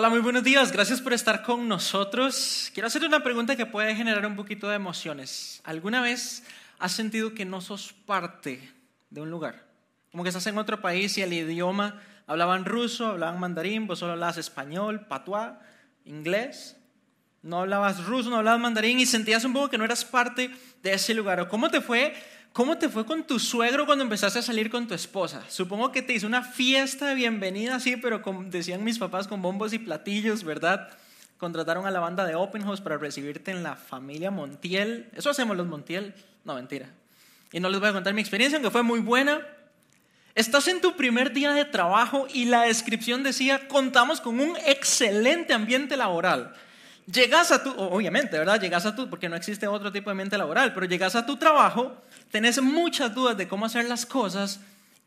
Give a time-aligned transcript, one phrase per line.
[0.00, 0.72] Hola, muy buenos días.
[0.72, 2.70] Gracias por estar con nosotros.
[2.72, 5.60] Quiero hacer una pregunta que puede generar un poquito de emociones.
[5.62, 6.42] ¿Alguna vez
[6.78, 8.66] has sentido que no sos parte
[9.10, 9.66] de un lugar?
[10.10, 14.12] Como que estás en otro país y el idioma hablaban ruso, hablaban mandarín, vos solo
[14.12, 15.60] hablabas español, patuá,
[16.06, 16.78] inglés.
[17.42, 20.50] No hablabas ruso, no hablabas mandarín y sentías un poco que no eras parte
[20.82, 21.40] de ese lugar.
[21.40, 22.14] ¿O cómo te fue
[22.52, 25.44] ¿Cómo te fue con tu suegro cuando empezaste a salir con tu esposa?
[25.48, 29.40] Supongo que te hizo una fiesta de bienvenida, sí, pero como decían mis papás, con
[29.40, 30.88] bombos y platillos, ¿verdad?
[31.38, 35.08] Contrataron a la banda de Open House para recibirte en la familia Montiel.
[35.14, 36.12] Eso hacemos los Montiel.
[36.44, 36.88] No, mentira.
[37.52, 39.46] Y no les voy a contar mi experiencia, aunque fue muy buena.
[40.34, 45.54] Estás en tu primer día de trabajo y la descripción decía, contamos con un excelente
[45.54, 46.52] ambiente laboral.
[47.06, 48.60] Llegas a tu, obviamente, ¿verdad?
[48.60, 51.36] Llegas a tu, porque no existe otro tipo de ambiente laboral, pero llegas a tu
[51.36, 51.96] trabajo
[52.30, 54.60] tenés muchas dudas de cómo hacer las cosas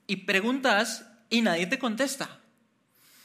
[0.07, 2.39] y preguntas y nadie te contesta.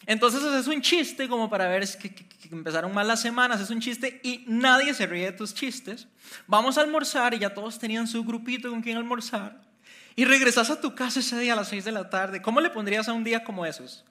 [0.07, 3.81] Entonces es un chiste como para ver que, que, empezaron mal las semanas, es un
[3.81, 6.07] chiste y nadie se ríe de tus chistes.
[6.47, 9.61] Vamos a almorzar y ya todos tenían su grupito con quien almorzar.
[10.17, 12.41] Y regresas a tu casa ese día a las 6 de la tarde.
[12.41, 14.05] ¿Cómo le pondrías a un día como esos?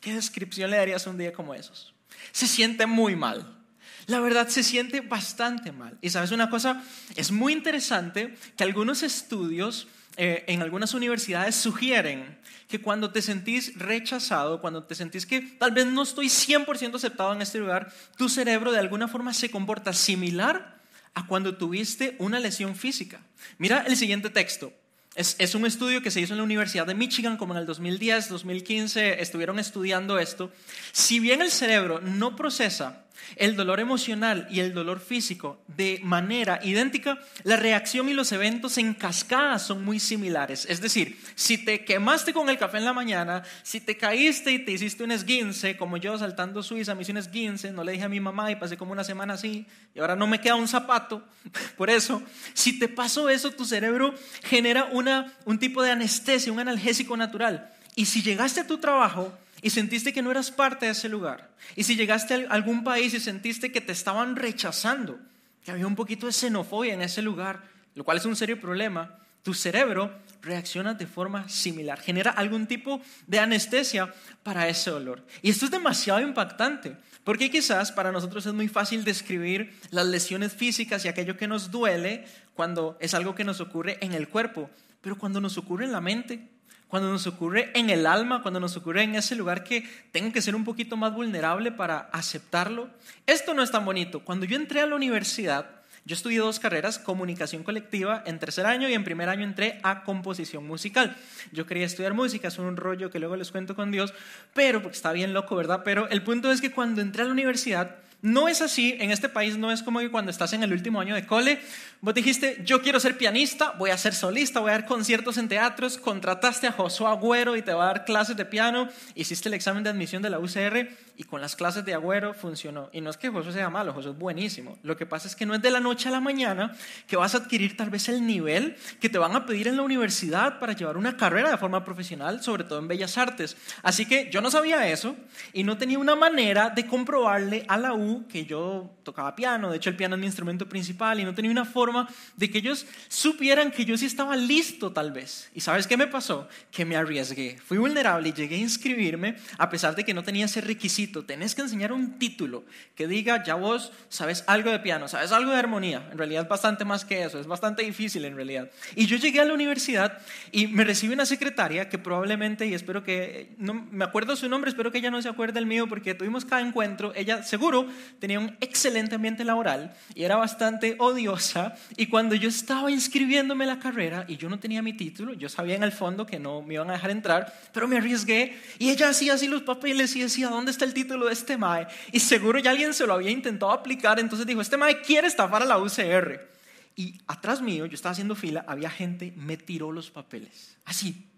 [0.00, 1.92] ¿Qué descripción le darías a un día como esos?
[2.32, 3.61] Se siente muy mal.
[4.06, 5.98] La verdad se siente bastante mal.
[6.00, 6.82] Y sabes una cosa,
[7.16, 13.76] es muy interesante que algunos estudios eh, en algunas universidades sugieren que cuando te sentís
[13.76, 18.28] rechazado, cuando te sentís que tal vez no estoy 100% aceptado en este lugar, tu
[18.28, 20.80] cerebro de alguna forma se comporta similar
[21.14, 23.20] a cuando tuviste una lesión física.
[23.58, 24.72] Mira el siguiente texto.
[25.14, 27.66] Es, es, un estudio que se hizo en la Universidad de Michigan, como en el
[27.66, 30.50] 2010, 2015, estuvieron estudiando esto.
[30.92, 33.04] Si bien el cerebro no procesa
[33.36, 38.78] el dolor emocional y el dolor físico de manera idéntica, la reacción y los eventos
[38.78, 40.66] en cascada son muy similares.
[40.68, 44.58] Es decir, si te quemaste con el café en la mañana, si te caíste y
[44.64, 48.04] te hiciste un esguince, como yo saltando Suiza, me hice un esguince, no le dije
[48.04, 50.68] a mi mamá y pasé como una semana así, y ahora no me queda un
[50.68, 51.24] zapato,
[51.76, 52.22] por eso,
[52.54, 57.70] si te pasó eso, tu cerebro genera una, un tipo de anestesia, un analgésico natural.
[57.94, 61.50] Y si llegaste a tu trabajo y sentiste que no eras parte de ese lugar,
[61.76, 65.18] y si llegaste a algún país y sentiste que te estaban rechazando,
[65.64, 67.62] que había un poquito de xenofobia en ese lugar,
[67.94, 73.00] lo cual es un serio problema, tu cerebro reacciona de forma similar, genera algún tipo
[73.26, 74.12] de anestesia
[74.42, 75.24] para ese dolor.
[75.40, 80.52] Y esto es demasiado impactante, porque quizás para nosotros es muy fácil describir las lesiones
[80.52, 82.24] físicas y aquello que nos duele
[82.54, 84.70] cuando es algo que nos ocurre en el cuerpo,
[85.00, 86.48] pero cuando nos ocurre en la mente,
[86.92, 90.42] cuando nos ocurre en el alma, cuando nos ocurre en ese lugar que tengo que
[90.42, 92.90] ser un poquito más vulnerable para aceptarlo.
[93.26, 94.20] Esto no es tan bonito.
[94.20, 95.70] Cuando yo entré a la universidad,
[96.04, 100.04] yo estudié dos carreras, comunicación colectiva en tercer año y en primer año entré a
[100.04, 101.16] composición musical.
[101.50, 104.12] Yo quería estudiar música, es un rollo que luego les cuento con Dios,
[104.52, 105.80] pero porque está bien loco, ¿verdad?
[105.86, 109.28] Pero el punto es que cuando entré a la universidad, no es así, en este
[109.28, 111.58] país no es como que cuando estás en el último año de cole,
[112.00, 115.48] vos dijiste, yo quiero ser pianista, voy a ser solista, voy a dar conciertos en
[115.48, 119.54] teatros, contrataste a Josué Agüero y te va a dar clases de piano, hiciste el
[119.54, 122.90] examen de admisión de la UCR y con las clases de Agüero funcionó.
[122.92, 124.78] Y no es que Josué sea malo, Josué es buenísimo.
[124.84, 126.76] Lo que pasa es que no es de la noche a la mañana
[127.08, 129.82] que vas a adquirir tal vez el nivel que te van a pedir en la
[129.82, 133.56] universidad para llevar una carrera de forma profesional, sobre todo en bellas artes.
[133.82, 135.16] Así que yo no sabía eso
[135.52, 139.76] y no tenía una manera de comprobarle a la U que yo tocaba piano, de
[139.76, 142.86] hecho el piano es mi instrumento principal y no tenía una forma de que ellos
[143.08, 145.50] supieran que yo sí estaba listo tal vez.
[145.54, 146.48] ¿Y sabes qué me pasó?
[146.70, 150.46] Que me arriesgué, fui vulnerable y llegué a inscribirme a pesar de que no tenía
[150.46, 151.24] ese requisito.
[151.24, 152.64] Tenés que enseñar un título
[152.94, 156.08] que diga, ya vos sabes algo de piano, sabes algo de armonía.
[156.10, 158.70] En realidad bastante más que eso, es bastante difícil en realidad.
[158.94, 160.18] Y yo llegué a la universidad
[160.50, 164.70] y me recibe una secretaria que probablemente, y espero que, no me acuerdo su nombre,
[164.70, 167.86] espero que ella no se acuerde el mío porque tuvimos cada encuentro, ella seguro
[168.18, 171.74] tenía un excelente ambiente laboral y era bastante odiosa.
[171.96, 175.48] Y cuando yo estaba inscribiéndome en la carrera y yo no tenía mi título, yo
[175.48, 178.90] sabía en el fondo que no me iban a dejar entrar, pero me arriesgué y
[178.90, 181.86] ella hacía así los papeles y decía, ¿dónde está el título de este MAE?
[182.12, 185.62] Y seguro ya alguien se lo había intentado aplicar, entonces dijo, este MAE quiere estafar
[185.62, 186.52] a la UCR.
[186.94, 190.76] Y atrás mío, yo estaba haciendo fila, había gente, me tiró los papeles.
[190.84, 191.31] Así,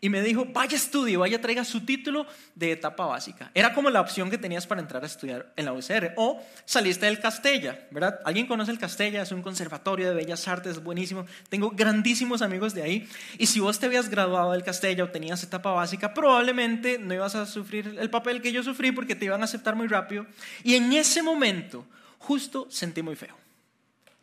[0.00, 3.50] y me dijo, vaya estudio, vaya traiga su título de etapa básica.
[3.54, 6.12] Era como la opción que tenías para entrar a estudiar en la UCR.
[6.16, 8.20] O saliste del Castella, ¿verdad?
[8.24, 9.22] ¿Alguien conoce el Castella?
[9.22, 11.26] Es un conservatorio de bellas artes, buenísimo.
[11.48, 13.08] Tengo grandísimos amigos de ahí.
[13.38, 17.34] Y si vos te habías graduado del Castella o tenías etapa básica, probablemente no ibas
[17.34, 20.26] a sufrir el papel que yo sufrí porque te iban a aceptar muy rápido.
[20.62, 21.86] Y en ese momento,
[22.18, 23.45] justo sentí muy feo.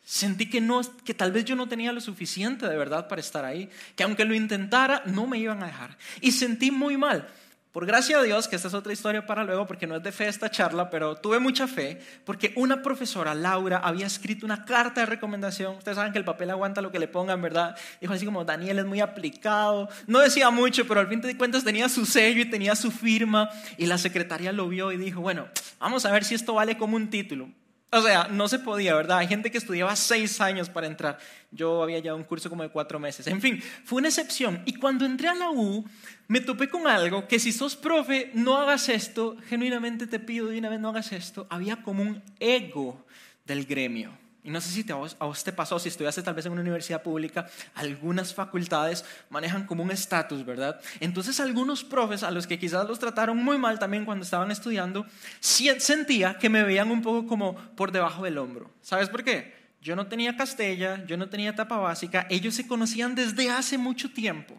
[0.04, 3.44] Sentí que, no, que tal vez yo no tenía lo suficiente de verdad para estar
[3.44, 5.96] ahí, que aunque lo intentara, no me iban a dejar.
[6.20, 7.26] Y sentí muy mal.
[7.74, 10.12] por gracia de Dios, que esta es otra historia para luego, porque no es de
[10.12, 15.00] fe esta charla, pero tuve mucha fe, porque una profesora, Laura, había escrito una carta
[15.00, 15.74] de recomendación.
[15.78, 17.76] Ustedes saben que el papel aguanta lo que le pongan, ¿verdad?
[18.00, 19.88] Dijo así como, Daniel es muy aplicado.
[20.06, 23.50] No decía mucho, pero al fin de cuentas tenía su sello y tenía su firma.
[23.76, 25.48] Y la secretaria lo vio y dijo, bueno,
[25.80, 27.48] vamos a ver si esto vale como un título.
[27.96, 29.18] O sea, no se podía, ¿verdad?
[29.18, 31.16] Hay gente que estudiaba seis años para entrar.
[31.52, 33.28] Yo había ya un curso como de cuatro meses.
[33.28, 34.62] En fin, fue una excepción.
[34.64, 35.84] Y cuando entré a la U,
[36.26, 40.58] me topé con algo que si sos profe, no hagas esto, genuinamente te pido de
[40.58, 41.46] una vez no hagas esto.
[41.50, 43.06] Había como un ego
[43.44, 44.23] del gremio.
[44.44, 47.02] Y no sé si a, vos, te pasó, si estudiaste tal vez en una universidad
[47.02, 50.78] pública, algunas facultades manejan como un estatus, ¿verdad?
[51.00, 55.06] Entonces algunos profes a los que quizás los trataron muy mal también cuando estaban estudiando,
[55.40, 58.70] sentía que me veían un poco como por debajo del hombro.
[58.82, 59.54] ¿Sabes por qué?
[59.80, 64.12] Yo no tenía castella, yo no tenía etapa básica, ellos se conocían desde hace mucho
[64.12, 64.54] tiempo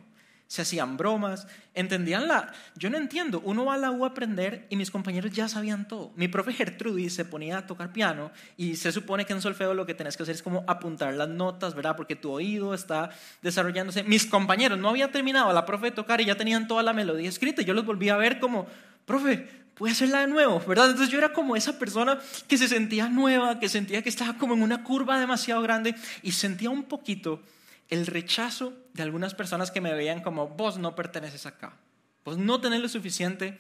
[0.47, 2.53] se hacían bromas, entendían la...
[2.75, 5.87] Yo no entiendo, uno va a la U a aprender y mis compañeros ya sabían
[5.87, 6.11] todo.
[6.15, 9.85] Mi profe Gertrudis se ponía a tocar piano y se supone que en solfeo lo
[9.85, 11.95] que tenés que hacer es como apuntar las notas, ¿verdad?
[11.95, 13.09] Porque tu oído está
[13.41, 14.03] desarrollándose.
[14.03, 17.29] Mis compañeros no había terminado la profe de tocar y ya tenían toda la melodía
[17.29, 18.67] escrita yo los volví a ver como,
[19.05, 20.85] profe, puede hacerla de nuevo, ¿verdad?
[20.85, 24.53] Entonces yo era como esa persona que se sentía nueva, que sentía que estaba como
[24.53, 27.41] en una curva demasiado grande y sentía un poquito
[27.89, 31.77] el rechazo de algunas personas que me veían como, vos no perteneces acá,
[32.23, 33.59] vos no tenés lo suficiente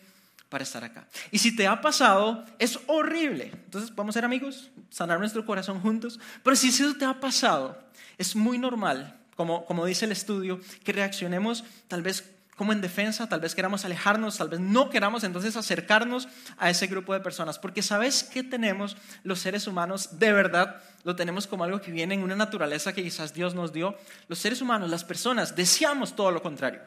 [0.49, 1.07] para estar acá.
[1.31, 3.51] Y si te ha pasado, es horrible.
[3.53, 4.69] Entonces, ¿podemos ser amigos?
[4.89, 6.19] Sanar nuestro corazón juntos.
[6.43, 7.77] Pero si eso te ha pasado,
[8.17, 13.27] es muy normal, como, como dice el estudio, que reaccionemos tal vez como en defensa,
[13.27, 17.59] tal vez queramos alejarnos, tal vez no queramos entonces acercarnos a ese grupo de personas,
[17.59, 22.15] porque sabes que tenemos los seres humanos, de verdad, lo tenemos como algo que viene
[22.15, 23.95] en una naturaleza que quizás Dios nos dio.
[24.27, 26.81] Los seres humanos, las personas, deseamos todo lo contrario.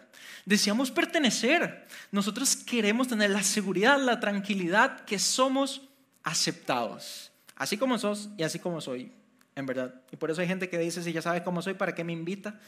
[0.45, 1.87] Deseamos pertenecer.
[2.11, 5.83] Nosotros queremos tener la seguridad, la tranquilidad que somos
[6.23, 9.13] aceptados, así como sos y así como soy,
[9.55, 9.95] en verdad.
[10.11, 12.13] Y por eso hay gente que dice, si ya sabe cómo soy, ¿para qué me
[12.13, 12.59] invita?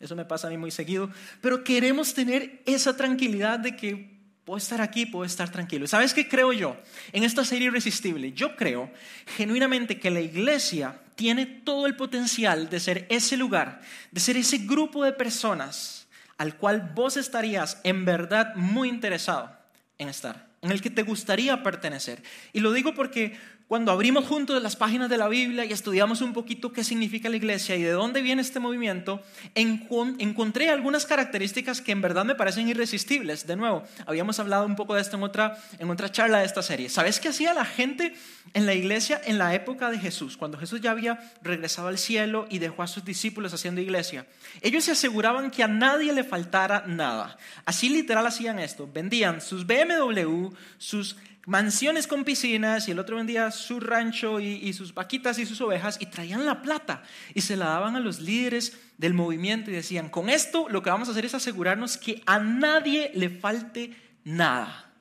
[0.00, 1.10] Eso me pasa a mí muy seguido.
[1.40, 5.86] Pero queremos tener esa tranquilidad de que puedo estar aquí, puedo estar tranquilo.
[5.86, 6.76] ¿Sabes qué creo yo?
[7.12, 8.90] En esta serie irresistible, yo creo
[9.36, 13.80] genuinamente que la iglesia tiene todo el potencial de ser ese lugar,
[14.10, 16.06] de ser ese grupo de personas
[16.38, 19.54] al cual vos estarías en verdad muy interesado
[19.98, 22.22] en estar, en el que te gustaría pertenecer.
[22.52, 23.36] Y lo digo porque
[23.68, 27.36] cuando abrimos juntos las páginas de la Biblia y estudiamos un poquito qué significa la
[27.36, 29.20] iglesia y de dónde viene este movimiento,
[29.54, 33.46] encontré algunas características que en verdad me parecen irresistibles.
[33.46, 36.62] De nuevo, habíamos hablado un poco de esto en otra, en otra charla de esta
[36.62, 36.88] serie.
[36.88, 38.14] ¿Sabes qué hacía la gente
[38.54, 40.38] en la iglesia en la época de Jesús?
[40.38, 44.24] Cuando Jesús ya había regresado al cielo y dejó a sus discípulos haciendo iglesia.
[44.62, 47.36] Ellos se aseguraban que a nadie le faltara nada.
[47.66, 48.88] Así literal hacían esto.
[48.90, 51.16] Vendían sus BMW, sus
[51.48, 55.96] mansiones con piscinas y el otro vendía su rancho y, sus vaquitas y sus ovejas
[55.98, 57.02] y traían la plata
[57.32, 60.90] y se la daban a los líderes del movimiento y decían, con esto lo que
[60.90, 64.92] vamos a hacer es asegurarnos que a nadie le falte nada.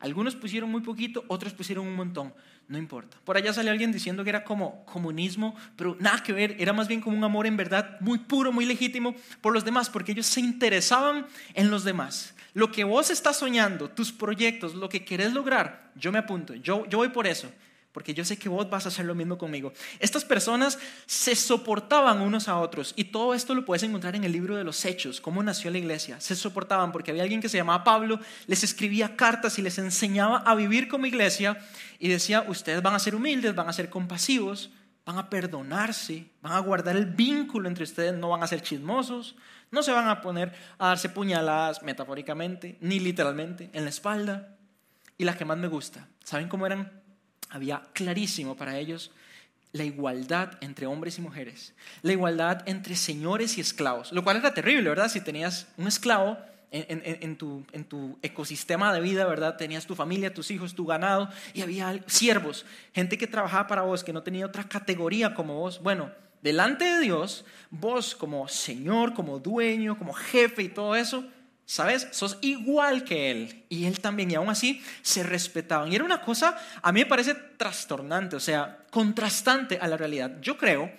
[0.00, 2.34] Algunos pusieron muy poquito, otros pusieron un montón,
[2.66, 3.16] no importa.
[3.24, 6.88] Por allá sale alguien diciendo que era como comunismo, pero nada que ver, era más
[6.88, 10.26] bien como un amor en verdad muy puro, muy legítimo por los demás, porque ellos
[10.26, 12.34] se interesaban en los demás.
[12.54, 16.84] Lo que vos estás soñando, tus proyectos, lo que querés lograr, yo me apunto, yo,
[16.86, 17.50] yo voy por eso,
[17.92, 19.72] porque yo sé que vos vas a hacer lo mismo conmigo.
[20.00, 24.32] Estas personas se soportaban unos a otros y todo esto lo puedes encontrar en el
[24.32, 26.20] libro de los Hechos, cómo nació la iglesia.
[26.20, 30.38] Se soportaban porque había alguien que se llamaba Pablo, les escribía cartas y les enseñaba
[30.38, 31.58] a vivir como iglesia
[31.98, 34.70] y decía, ustedes van a ser humildes, van a ser compasivos,
[35.04, 39.36] van a perdonarse, van a guardar el vínculo entre ustedes, no van a ser chismosos,
[39.70, 44.56] no se van a poner a darse puñaladas metafóricamente, ni literalmente, en la espalda.
[45.18, 46.92] Y la que más me gusta, ¿saben cómo eran?
[47.48, 49.10] Había clarísimo para ellos
[49.72, 54.54] la igualdad entre hombres y mujeres, la igualdad entre señores y esclavos, lo cual era
[54.54, 55.08] terrible, ¿verdad?
[55.08, 56.38] Si tenías un esclavo
[56.72, 59.56] en, tu, tu, ecosistema de vida, ¿verdad?
[59.56, 62.64] Tenías tu familia, tus hijos, tu ganado, y había siervos,
[62.94, 65.82] gente que trabajaba para vos, que no tenía otra categoría como vos.
[65.82, 66.10] Bueno,
[66.42, 71.24] delante de Dios, vos como Señor, como dueño, como jefe y todo eso,
[71.66, 72.08] ¿sabes?
[72.10, 75.92] Sos igual que Él y Él también, y aún así se respetaban.
[75.92, 80.38] Y era una cosa, a mí me parece trastornante, o sea, contrastante a la realidad.
[80.40, 80.90] Yo creo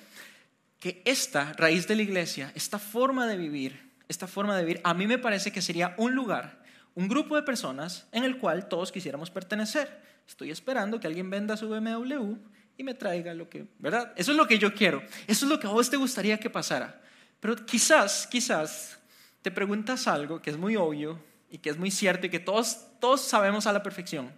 [0.79, 4.93] que esta raíz de la iglesia, esta forma de vivir, esta forma de vivir, a
[4.93, 6.61] mí me parece que sería un lugar,
[6.95, 10.01] un grupo de personas en el cual todos quisiéramos pertenecer.
[10.27, 12.35] Estoy esperando que alguien venda su BMW
[12.77, 14.13] y me traiga lo que, ¿verdad?
[14.15, 15.01] Eso es lo que yo quiero.
[15.27, 17.01] Eso es lo que a vos te gustaría que pasara.
[17.39, 18.99] Pero quizás, quizás
[19.41, 21.19] te preguntas algo que es muy obvio
[21.51, 24.31] y que es muy cierto y que todos, todos sabemos a la perfección,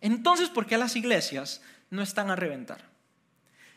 [0.00, 1.60] entonces ¿por qué las iglesias
[1.90, 2.88] no están a reventar?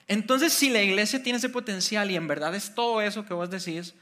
[0.07, 3.50] Entonces si la iglesia tiene ese potencial y en verdad es todo eso que vos
[3.50, 3.93] decís,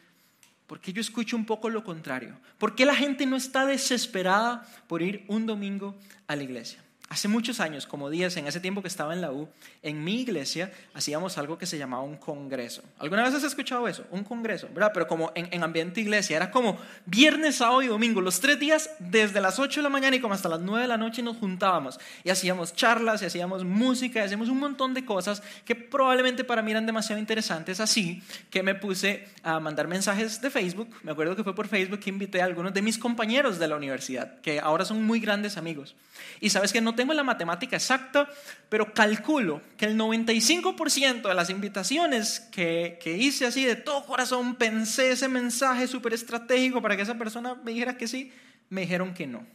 [0.69, 2.37] ¿por qué yo escucho un poco lo contrario?
[2.59, 5.97] ¿Por qué la gente no está desesperada por ir un domingo
[6.27, 6.79] a la iglesia?
[7.09, 9.49] Hace muchos años, como 10, en ese tiempo que estaba en la U,
[9.81, 12.83] en mi iglesia hacíamos algo que se llamaba un congreso.
[12.99, 14.05] ¿Alguna vez has escuchado eso?
[14.11, 14.91] Un congreso, ¿verdad?
[14.93, 19.41] Pero como en, ambiente iglesia, era como viernes, sábado y domingo, los tres días, desde
[19.41, 21.99] las 8 de la mañana y como hasta las 9 de la noche nos juntábamos
[22.23, 26.61] y hacíamos charlas y hacíamos música y hacíamos un montón de cosas que probablemente para
[26.61, 30.89] mí eran demasiado interesantes, así que me puse a mandar mensajes de Facebook.
[31.01, 33.77] Me acuerdo que fue por Facebook que invité a algunos de mis compañeros de la
[33.77, 35.95] universidad, que ahora son muy grandes amigos.
[36.39, 38.27] Y sabes que no tengo la matemática exacta,
[38.67, 44.55] pero calculo que el 95% de las invitaciones que, que, hice así de todo corazón,
[44.55, 48.33] pensé ese mensaje súper estratégico para que esa persona me dijera que sí,
[48.69, 49.47] me dijeron que no.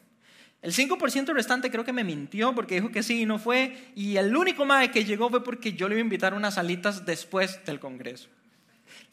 [0.62, 3.76] El 5% restante creo que me mintió porque dijo que sí y no fue.
[3.94, 7.04] Y el único más que llegó fue porque yo le iba a invitar unas salitas
[7.04, 8.30] después del Congreso.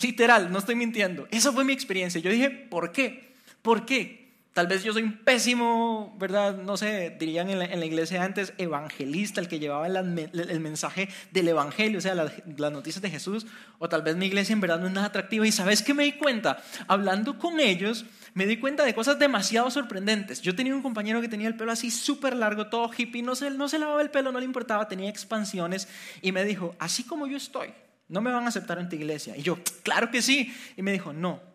[0.01, 1.27] Literal, no estoy mintiendo.
[1.31, 2.21] Esa fue mi experiencia.
[2.21, 3.33] Yo dije, ¿por qué?
[3.61, 4.20] ¿Por qué?
[4.53, 6.57] Tal vez yo soy un pésimo, ¿verdad?
[6.57, 11.99] No sé, dirían en la, iglesia antes, evangelista, el que llevaba el, mensaje del evangelio,
[11.99, 13.45] o sea, las, noticias de Jesús.
[13.79, 15.47] O tal vez mi iglesia en verdad no es nada atractiva.
[15.47, 16.61] Y sabes qué me di cuenta?
[16.89, 20.41] Hablando con ellos, me di cuenta de cosas demasiado sorprendentes.
[20.41, 23.51] Yo tenía un compañero que tenía el pelo así súper largo, todo hippie, no se,
[23.51, 25.87] no se lavaba el pelo, no le importaba, tenía expansiones.
[26.21, 27.69] Y me dijo, así como yo estoy,
[28.09, 29.37] no me van a aceptar en tu iglesia.
[29.37, 30.53] Y yo, claro que sí.
[30.75, 31.50] Y me dijo, no,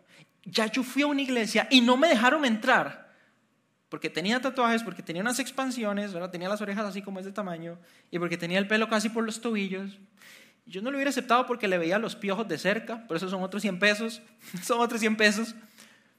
[0.49, 3.07] ya yo fui a una iglesia y no me dejaron entrar
[3.89, 7.77] porque tenía tatuajes, porque tenía unas expansiones, tenía las orejas así como es de tamaño
[8.11, 9.97] y porque tenía el pelo casi por los tobillos.
[10.65, 13.41] Yo no lo hubiera aceptado porque le veía los piojos de cerca, por eso son
[13.43, 14.21] otros 100 pesos,
[14.63, 15.55] son otros 100 pesos.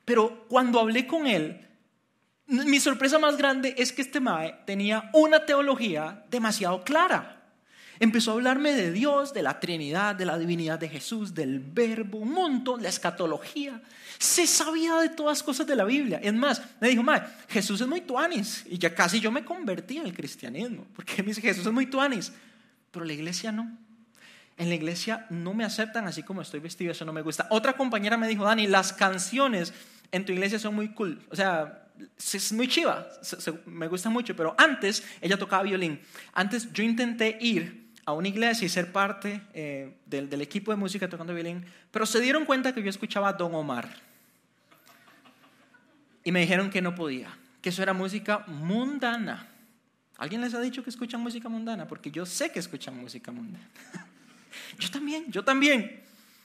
[0.06, 1.66] Pero cuando hablé con él,
[2.46, 7.37] mi sorpresa más grande es que este Mae tenía una teología demasiado clara.
[8.00, 12.18] Empezó a hablarme de Dios, de la Trinidad, de la divinidad de Jesús, del verbo,
[12.18, 13.80] un montón, la escatología.
[14.18, 16.20] Se sabía de todas cosas de la Biblia.
[16.22, 18.64] Es más, me dijo, madre, Jesús es muy tuanis.
[18.68, 20.86] Y ya casi yo me convertí al cristianismo.
[20.94, 22.32] Porque me dice, Jesús es muy tuanis.
[22.90, 23.70] Pero la iglesia no.
[24.56, 27.46] En la iglesia no me aceptan así como estoy vestido, eso no me gusta.
[27.50, 29.72] Otra compañera me dijo, Dani, las canciones
[30.10, 31.20] en tu iglesia son muy cool.
[31.30, 31.86] O sea,
[32.18, 33.06] es muy chiva,
[33.66, 36.00] me gusta mucho, pero antes ella tocaba violín.
[36.32, 41.10] Antes yo intenté ir a una iglesia y ser parte eh, del, equipo de música
[41.10, 43.86] tocando violín, pero se dieron cuenta que yo escuchaba a Don Omar.
[46.24, 49.46] Y me dijeron que no podía, que eso era música mundana.
[50.16, 51.86] ¿Alguien les ha dicho que escuchan música mundana?
[51.86, 53.68] Porque yo sé que escuchan música mundana.
[54.78, 56.02] yo también, yo también.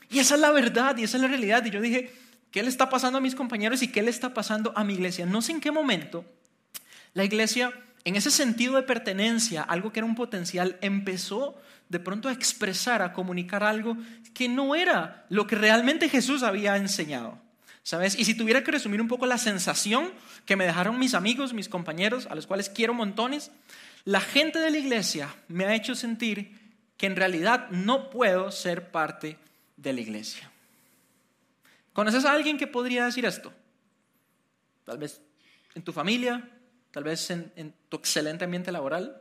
[0.10, 1.63] Y esa es la verdad y esa es la realidad.
[1.63, 2.13] Y yo dije,
[2.51, 5.25] ¿qué le está pasando a mis compañeros y qué le está pasando a mi iglesia?
[5.25, 6.25] No sé en qué momento
[7.13, 7.72] la iglesia
[8.05, 13.01] en ese sentido de pertenencia, algo que era un potencial, empezó de pronto a expresar,
[13.01, 13.98] a comunicar algo
[14.33, 17.39] que no era lo que realmente Jesús había enseñado.
[17.83, 18.17] ¿Sabes?
[18.17, 20.12] Y si tuviera que resumir un poco la sensación
[20.45, 23.51] que me dejaron mis amigos, mis compañeros, a los cuales quiero montones,
[24.05, 26.60] la gente de la iglesia me ha hecho sentir
[26.98, 29.38] que en realidad no puedo ser parte
[29.75, 30.50] de la iglesia.
[31.91, 33.53] ¿Conoces a alguien que podría decir esto?
[34.86, 35.22] Tal vez
[35.75, 36.50] en tu familia,
[36.93, 39.19] tal vez en, tu excelente ambiente laboral,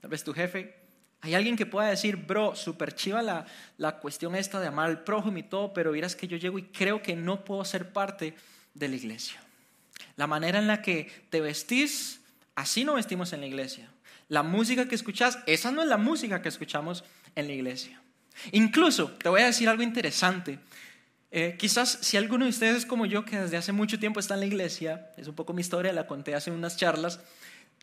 [0.00, 0.74] tal vez tu jefe.
[1.20, 3.46] Hay alguien que pueda decir, bro, súper chiva la,
[3.78, 6.64] la cuestión esta de amar al prójimo y todo, pero miras que yo llego y
[6.64, 8.34] creo que no puedo ser parte
[8.74, 9.40] de la iglesia.
[10.16, 12.20] La manera en la que te vestís,
[12.56, 13.88] así no vestimos en la iglesia.
[14.28, 17.04] La música que escuchas, esa no es la música que escuchamos
[17.36, 18.00] en la iglesia.
[18.50, 20.58] Incluso, te voy a decir algo interesante.
[21.30, 24.34] Eh, quizás si alguno de ustedes es como yo, que desde hace mucho tiempo está
[24.34, 27.20] en la iglesia, es un poco mi historia, la conté hace unas charlas,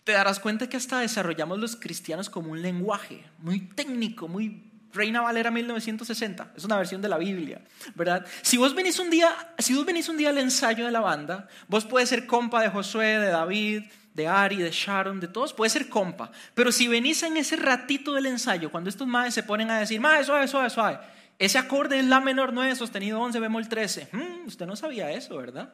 [0.04, 5.22] te darás cuenta que hasta desarrollamos los cristianos como un lenguaje muy técnico, muy Reina
[5.22, 7.62] Valera 1960, es una versión de la Biblia,
[7.96, 8.26] ¿verdad?
[8.44, 11.48] Si vos venís un día, si vos venís un día al ensayo de la banda,
[11.68, 13.84] vos puedes ser compa de Josué, de David,
[14.14, 16.32] de Ari, de Sharon, de todos, puede ser compa.
[16.54, 20.00] Pero si venís en ese ratito del ensayo, cuando estos madres se ponen a decir,
[20.00, 21.00] madre, suave, suave, suave,
[21.40, 24.10] ese acorde es La menor 9 sostenido 11 bemol 13.
[24.12, 25.74] Hmm, usted no sabía eso, ¿verdad?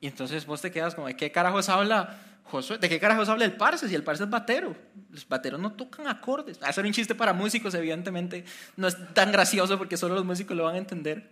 [0.00, 2.78] Y entonces vos te quedas como, ¿de qué carajos habla Josué?
[2.78, 3.88] ¿De qué carajos habla el parce?
[3.88, 4.76] Si el parce es batero.
[5.10, 6.62] Los bateros no tocan acordes.
[6.62, 8.44] Hacer un chiste para músicos, evidentemente,
[8.76, 11.30] no es tan gracioso porque solo los músicos lo van a entender.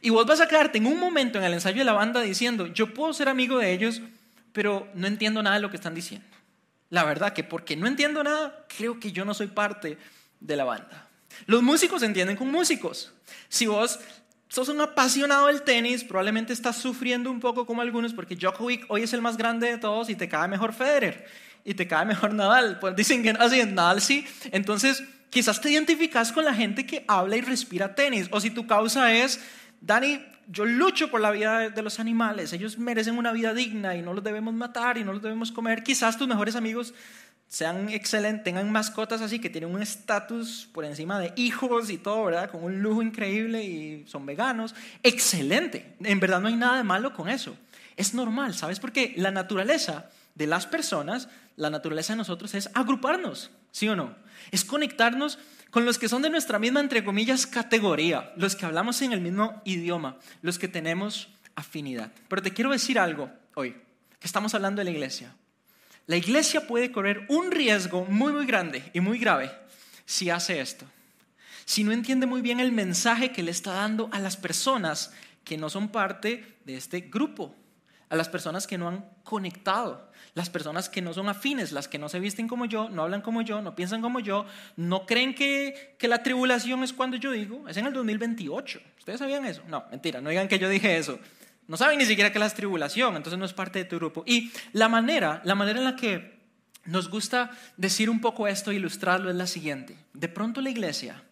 [0.00, 2.66] Y vos vas a quedarte en un momento en el ensayo de la banda diciendo,
[2.66, 4.02] yo puedo ser amigo de ellos,
[4.52, 6.26] pero no entiendo nada de lo que están diciendo.
[6.90, 9.98] La verdad que porque no entiendo nada, creo que yo no soy parte
[10.40, 11.05] de la banda.
[11.46, 13.12] Los músicos entienden con músicos.
[13.48, 14.00] Si vos
[14.48, 19.02] sos un apasionado del tenis, probablemente estás sufriendo un poco como algunos porque Djokovic hoy
[19.02, 21.26] es el más grande de todos y te cae mejor Federer
[21.64, 22.78] y te cae mejor Nadal.
[22.78, 24.24] Pues dicen que así Nadal sí.
[24.52, 28.28] Entonces, quizás te identificas con la gente que habla y respira tenis.
[28.30, 29.40] O si tu causa es,
[29.80, 34.02] Dani, yo lucho por la vida de los animales, ellos merecen una vida digna y
[34.02, 35.82] no los debemos matar y no los debemos comer.
[35.82, 36.94] Quizás tus mejores amigos
[37.48, 42.24] sean excelentes, tengan mascotas así que tienen un estatus por encima de hijos y todo,
[42.24, 42.50] ¿verdad?
[42.50, 44.74] Con un lujo increíble y son veganos.
[45.02, 45.94] Excelente.
[46.00, 47.56] En verdad no hay nada de malo con eso.
[47.96, 48.80] Es normal, ¿sabes?
[48.80, 54.14] Porque la naturaleza de las personas, la naturaleza de nosotros es agruparnos, ¿sí o no?
[54.50, 55.38] Es conectarnos
[55.70, 59.20] con los que son de nuestra misma, entre comillas, categoría, los que hablamos en el
[59.20, 62.12] mismo idioma, los que tenemos afinidad.
[62.28, 63.72] Pero te quiero decir algo hoy,
[64.18, 65.34] que estamos hablando de la iglesia.
[66.06, 69.50] La iglesia puede correr un riesgo muy, muy grande y muy grave
[70.04, 70.86] si hace esto.
[71.64, 75.56] Si no entiende muy bien el mensaje que le está dando a las personas que
[75.56, 77.54] no son parte de este grupo,
[78.08, 81.98] a las personas que no han conectado, las personas que no son afines, las que
[81.98, 84.46] no se visten como yo, no hablan como yo, no piensan como yo,
[84.76, 88.80] no creen que, que la tribulación es cuando yo digo, es en el 2028.
[88.98, 89.62] ¿Ustedes sabían eso?
[89.66, 91.18] No, mentira, no digan que yo dije eso.
[91.68, 94.22] No saben ni siquiera que es tribulación, entonces no es parte de tu grupo.
[94.26, 96.36] Y la manera, la manera en la que
[96.84, 99.96] nos gusta decir un poco esto, ilustrarlo, es la siguiente.
[100.12, 101.22] De pronto la iglesia,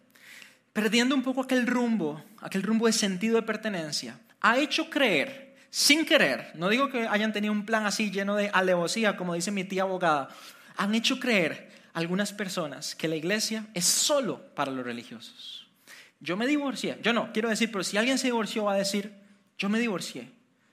[0.73, 6.05] perdiendo un poco aquel rumbo, aquel rumbo de sentido de pertenencia, ha hecho creer, sin
[6.05, 9.63] querer, no digo que hayan tenido un plan así lleno de alevosía, como dice mi
[9.63, 10.29] tía abogada,
[10.75, 15.67] han hecho creer algunas personas que la iglesia es solo para los religiosos.
[16.19, 19.13] Yo me divorcié, yo no, quiero decir, pero si alguien se divorció va a decir,
[19.57, 20.31] yo me divorcié.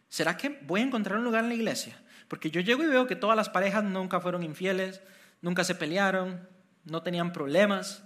[0.09, 1.99] ¿Será que voy a encontrar un lugar en la iglesia?
[2.29, 5.01] Porque yo llego y veo que todas las parejas nunca fueron infieles,
[5.41, 6.49] nunca se pelearon,
[6.85, 8.03] no tenían problemas.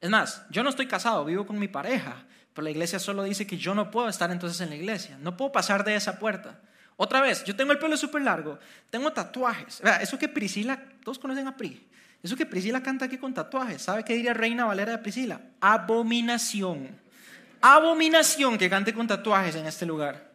[0.00, 3.46] Es más, yo no estoy casado, vivo con mi pareja, pero la iglesia solo dice
[3.46, 6.60] que yo no puedo estar entonces en la iglesia, no puedo pasar de esa puerta.
[6.96, 8.58] Otra vez, yo tengo el pelo súper largo,
[8.90, 9.80] tengo tatuajes.
[10.00, 11.88] Eso que Priscila, todos conocen a Pri,
[12.22, 15.40] eso que Priscila canta aquí con tatuajes, ¿sabe qué diría Reina Valera de Priscila?
[15.60, 17.00] Abominación
[17.60, 20.32] abominación que cante con tatuajes en este lugar.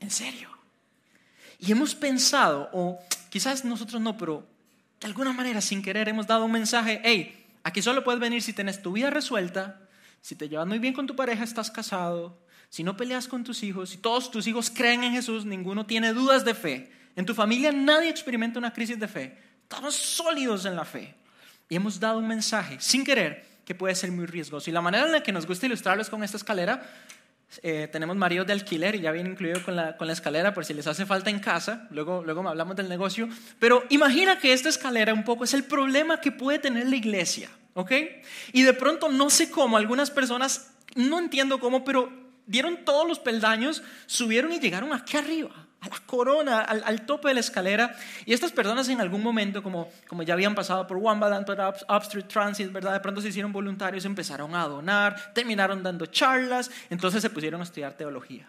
[0.00, 0.50] En serio.
[1.58, 2.98] Y hemos pensado, o
[3.30, 4.46] quizás nosotros no, pero
[5.00, 8.52] de alguna manera sin querer hemos dado un mensaje, hey, aquí solo puedes venir si
[8.52, 9.80] tienes tu vida resuelta,
[10.20, 12.38] si te llevas muy bien con tu pareja, estás casado,
[12.68, 16.12] si no peleas con tus hijos, si todos tus hijos creen en Jesús, ninguno tiene
[16.12, 16.92] dudas de fe.
[17.16, 19.36] En tu familia nadie experimenta una crisis de fe.
[19.62, 21.14] Estamos sólidos en la fe.
[21.68, 24.70] Y hemos dado un mensaje sin querer que puede ser muy riesgoso.
[24.70, 26.90] Y la manera en la que nos gusta ilustrarlo es con esta escalera.
[27.62, 30.64] Eh, tenemos maridos de alquiler y ya viene incluido con la, con la escalera por
[30.64, 31.86] si les hace falta en casa.
[31.90, 33.28] Luego, luego hablamos del negocio.
[33.58, 37.50] Pero imagina que esta escalera un poco es el problema que puede tener la iglesia.
[37.74, 37.92] ¿Ok?
[38.54, 42.10] Y de pronto no sé cómo, algunas personas, no entiendo cómo, pero
[42.46, 47.34] dieron todos los peldaños, subieron y llegaron aquí arriba a la corona, al, tope de
[47.34, 47.94] la escalera.
[48.26, 52.28] Y estas personas en algún momento, como, como ya habían pasado por Wamba, por Upstreet
[52.28, 52.92] Transit, ¿verdad?
[52.92, 57.64] De pronto se hicieron voluntarios, empezaron a donar, terminaron dando charlas, entonces se pusieron a
[57.64, 58.48] estudiar teología.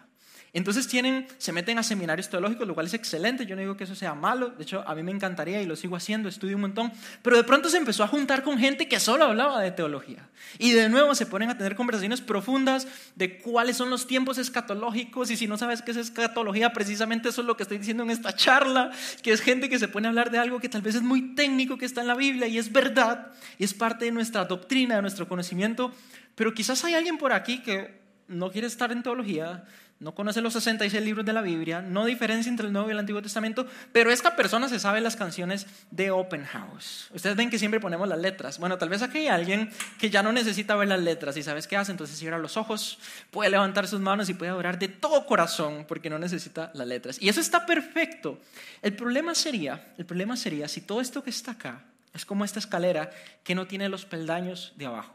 [0.52, 3.84] Entonces tienen, se meten a seminarios teológicos, lo cual es excelente, yo no digo que
[3.84, 6.62] eso sea malo, de hecho a mí me encantaría y lo sigo haciendo, estudio un
[6.62, 10.28] montón, pero de pronto se empezó a juntar con gente que solo hablaba de teología.
[10.58, 15.30] Y de nuevo se ponen a tener conversaciones profundas de cuáles son los tiempos escatológicos
[15.30, 18.10] y si no sabes qué es escatología, precisamente eso es lo que estoy diciendo en
[18.10, 18.90] esta charla,
[19.22, 21.34] que es gente que se pone a hablar de algo que tal vez es muy
[21.36, 24.96] técnico que está en la Biblia y es verdad y es parte de nuestra doctrina,
[24.96, 25.92] de nuestro conocimiento,
[26.34, 29.64] pero quizás hay alguien por aquí que no quiere estar en teología,
[30.00, 32.98] no conoce los 66 libros de la Biblia, no diferencia entre el Nuevo y el
[32.98, 37.10] Antiguo Testamento, pero esta persona se sabe las canciones de Open House.
[37.12, 38.58] Ustedes ven que siempre ponemos las letras.
[38.58, 41.66] Bueno, tal vez aquí hay alguien que ya no necesita ver las letras y sabes
[41.66, 42.98] qué hace, entonces cierra los ojos,
[43.30, 47.18] puede levantar sus manos y puede orar de todo corazón porque no necesita las letras.
[47.20, 48.40] Y eso está perfecto.
[48.80, 51.84] El problema sería, el problema sería si todo esto que está acá
[52.14, 53.10] es como esta escalera
[53.44, 55.14] que no tiene los peldaños de abajo.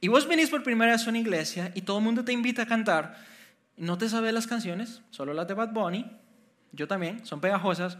[0.00, 2.62] Y vos venís por primera vez a una iglesia y todo el mundo te invita
[2.62, 3.33] a cantar
[3.76, 6.10] no te sabes las canciones, solo las de Bad Bunny,
[6.72, 7.98] yo también, son pegajosas,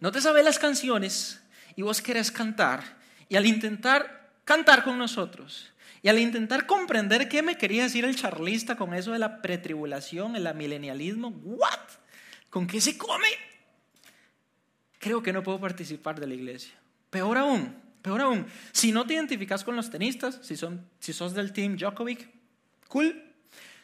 [0.00, 1.42] no te sabes las canciones
[1.76, 2.82] y vos querés cantar,
[3.28, 8.16] y al intentar cantar con nosotros, y al intentar comprender qué me quería decir el
[8.16, 11.80] charlista con eso de la pretribulación, el milenialismo, ¿what?
[12.50, 13.28] ¿Con qué se come?
[14.98, 16.74] Creo que no puedo participar de la iglesia.
[17.10, 21.32] Peor aún, peor aún, si no te identificas con los tenistas, si, son, si sos
[21.32, 22.28] del team Djokovic,
[22.88, 23.33] cool,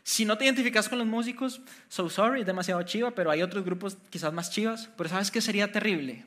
[0.02, 3.64] si no te identificas con los músicos, so sorry, es demasiado chiva, pero hay otros
[3.64, 4.88] grupos quizás más chivas.
[4.96, 6.24] Pero ¿sabes qué sería terrible?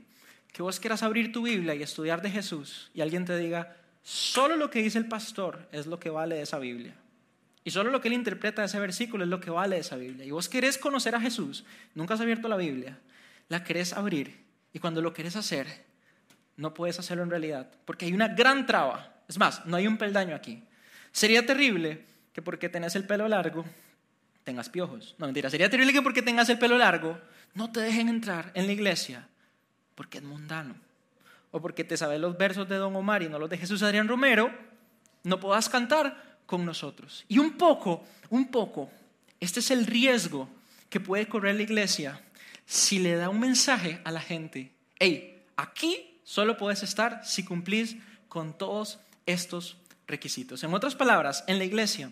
[0.52, 4.56] Que vos quieras abrir tu Biblia y estudiar de Jesús y alguien te diga, solo
[4.56, 6.96] lo que dice el pastor es lo que vale de esa Biblia.
[7.66, 9.96] Y solo lo que él interpreta de ese versículo es lo que vale de esa
[9.96, 10.26] Biblia.
[10.26, 11.64] Y vos querés conocer a Jesús,
[11.96, 13.00] nunca has abierto la Biblia,
[13.48, 14.44] la querés abrir.
[14.74, 15.68] Y cuando lo querés hacer,
[16.58, 19.14] no puedes hacerlo en realidad, porque hay una gran traba.
[19.28, 20.62] Es más, no hay un peldaño aquí.
[21.12, 23.64] Sería terrible que porque tenés el pelo largo,
[24.44, 25.16] tengas piojos.
[25.18, 25.50] No, mentira.
[25.50, 27.20] Sería terrible que porque tengas el pelo largo,
[27.54, 29.28] no te dejen entrar en la iglesia,
[29.96, 30.76] porque es mundano.
[31.52, 34.08] O porque te sabes los versos de Don Omar y no los de Jesús Adrián
[34.08, 34.52] Romero,
[35.24, 37.24] no puedas cantar con nosotros.
[37.28, 38.90] Y un poco, un poco,
[39.40, 40.50] este es el riesgo
[40.90, 42.22] que puede correr la iglesia
[42.66, 44.72] si le da un mensaje a la gente.
[45.00, 50.64] Hey, aquí solo puedes estar si cumplís con todos estos requisitos.
[50.64, 52.12] En otras palabras, en la iglesia,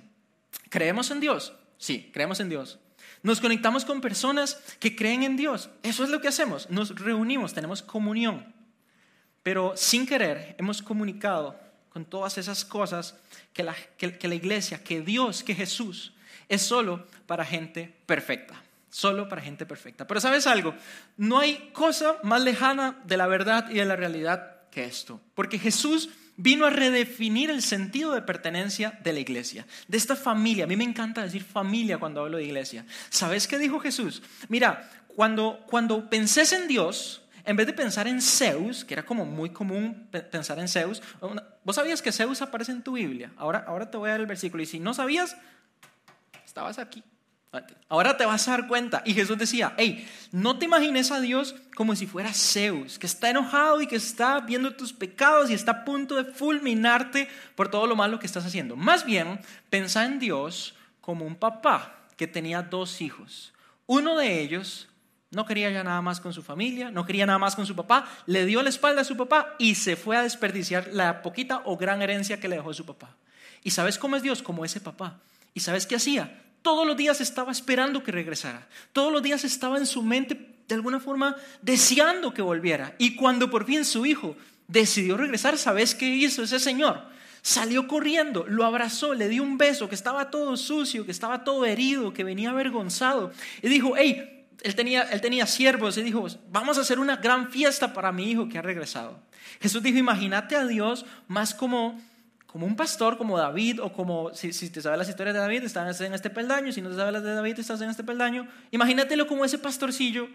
[0.69, 1.53] ¿creemos en Dios?
[1.77, 2.79] Sí, creemos en Dios.
[3.23, 5.69] Nos conectamos con personas que creen en Dios.
[5.83, 6.69] Eso es lo que hacemos.
[6.69, 8.53] Nos reunimos, tenemos comunión.
[9.43, 11.59] Pero sin querer hemos comunicado
[11.89, 13.15] con todas esas cosas
[13.53, 16.13] que la, que, la iglesia, que Dios, que Jesús
[16.47, 18.61] es solo para gente perfecta
[18.91, 20.05] solo para gente perfecta.
[20.05, 20.75] Pero sabes algo,
[21.15, 25.57] no hay cosa más lejana de la verdad y de la realidad que esto, porque
[25.57, 30.63] Jesús vino a redefinir el sentido de pertenencia de la iglesia, de esta familia.
[30.63, 32.85] A mí me encanta decir familia cuando hablo de iglesia.
[33.09, 34.23] ¿Sabes qué dijo Jesús?
[34.49, 39.25] Mira, cuando, cuando pensés en Dios, en vez de pensar en Zeus, que era como
[39.25, 41.01] muy común pensar en Zeus,
[41.63, 43.31] vos sabías que Zeus aparece en tu Biblia.
[43.37, 45.35] Ahora, ahora te voy a dar el versículo y si no sabías,
[46.45, 47.03] estabas aquí.
[47.89, 49.01] Ahora te vas a dar cuenta.
[49.05, 53.29] Y Jesús decía, hey, no te imagines a Dios como si fuera Zeus, que está
[53.29, 57.87] enojado y que está viendo tus pecados y está a punto de fulminarte por todo
[57.87, 58.77] lo malo que estás haciendo.
[58.77, 63.51] Más bien, pensa en Dios como un papá que tenía dos hijos.
[63.85, 64.87] Uno de ellos
[65.31, 68.07] no quería ya nada más con su familia, no quería nada más con su papá,
[68.27, 71.75] le dio la espalda a su papá y se fue a desperdiciar la poquita o
[71.75, 73.15] gran herencia que le dejó su papá.
[73.63, 74.41] ¿Y sabes cómo es Dios?
[74.41, 75.19] Como ese papá.
[75.53, 76.37] ¿Y sabes qué hacía?
[76.61, 78.67] Todos los días estaba esperando que regresara.
[78.93, 82.95] Todos los días estaba en su mente de alguna forma deseando que volviera.
[82.97, 84.35] Y cuando por fin su hijo
[84.67, 87.01] decidió regresar, ¿sabes qué hizo ese señor?
[87.41, 91.65] Salió corriendo, lo abrazó, le dio un beso, que estaba todo sucio, que estaba todo
[91.65, 93.31] herido, que venía avergonzado.
[93.63, 97.49] Y dijo, hey, él tenía, él tenía siervos y dijo, vamos a hacer una gran
[97.49, 99.19] fiesta para mi hijo que ha regresado.
[99.59, 101.99] Jesús dijo, imagínate a Dios más como,
[102.51, 105.63] como un pastor, como David, o como, si, si te sabes las historias de David,
[105.63, 108.47] estás en este peldaño, si no te sabes las de David, estás en este peldaño.
[108.71, 110.27] Imagínatelo como ese pastorcillo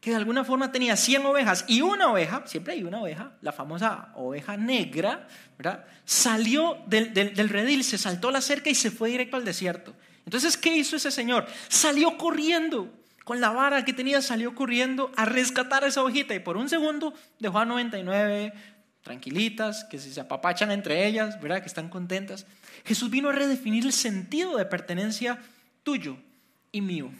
[0.00, 3.52] que de alguna forma tenía 100 ovejas y una oveja, siempre hay una oveja, la
[3.52, 5.84] famosa oveja negra, ¿verdad?
[6.06, 9.92] Salió del, del, del redil, se saltó la cerca y se fue directo al desierto.
[10.24, 11.46] Entonces, ¿qué hizo ese señor?
[11.68, 12.90] Salió corriendo
[13.24, 16.70] con la vara que tenía salió corriendo a rescatar a esa ovejita y por un
[16.70, 18.52] segundo dejó a 99
[19.02, 21.60] tranquilitas, que se apapachan entre ellas, ¿verdad?
[21.60, 22.46] Que están contentas.
[22.84, 25.38] Jesús vino a redefinir el sentido de pertenencia
[25.82, 26.16] tuyo
[26.72, 27.10] y mío.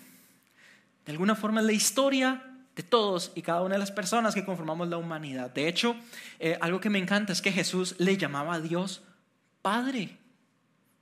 [1.06, 2.42] De alguna forma es la historia
[2.76, 5.50] de todos y cada una de las personas que conformamos la humanidad.
[5.50, 5.96] De hecho,
[6.38, 9.02] eh, algo que me encanta es que Jesús le llamaba a Dios
[9.62, 10.16] Padre.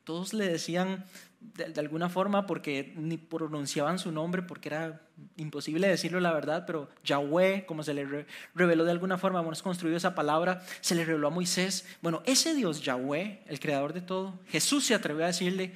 [0.05, 1.05] Todos le decían
[1.41, 5.03] de, alguna forma porque ni pronunciaban su nombre porque era
[5.37, 9.97] imposible decirlo la verdad, pero Yahweh, como se le reveló de alguna forma, hemos construido
[9.97, 11.87] esa palabra, se le reveló a Moisés.
[12.03, 15.73] Bueno, ese Dios Yahweh, el creador de todo, Jesús se atrevió a decirle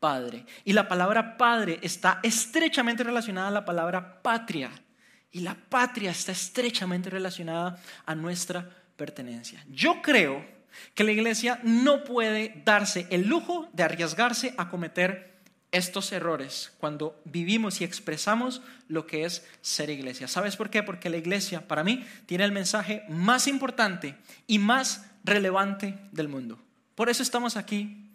[0.00, 0.44] Padre.
[0.64, 4.70] Y la palabra Padre está estrechamente relacionada a la palabra patria.
[5.30, 9.64] Y la patria está estrechamente relacionada a nuestra pertenencia.
[9.68, 10.53] Yo creo
[10.94, 15.34] que la iglesia no puede darse el lujo de arriesgarse a cometer
[15.74, 20.28] estos errores cuando vivimos y expresamos lo que es ser iglesia.
[20.28, 20.84] ¿Sabes por qué?
[20.84, 26.60] Porque la iglesia, para mí, tiene el mensaje más importante y más relevante del mundo.
[26.94, 28.08] Por eso estamos aquí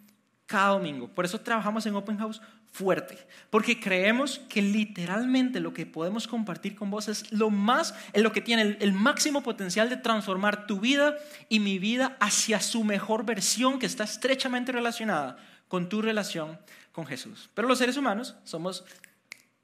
[0.46, 1.08] cada domingo.
[1.08, 2.40] Por eso trabajamos en Open House
[2.72, 3.18] fuerte,
[3.50, 8.32] porque creemos que literalmente lo que podemos compartir con vos es lo más, en lo
[8.32, 11.16] que tiene el, máximo potencial de transformar tu vida
[11.48, 15.36] y mi vida hacia su mejor versión que está estrechamente relacionada
[15.68, 16.58] con tu relación
[16.92, 17.50] con Jesús.
[17.54, 18.84] Pero los seres humanos somos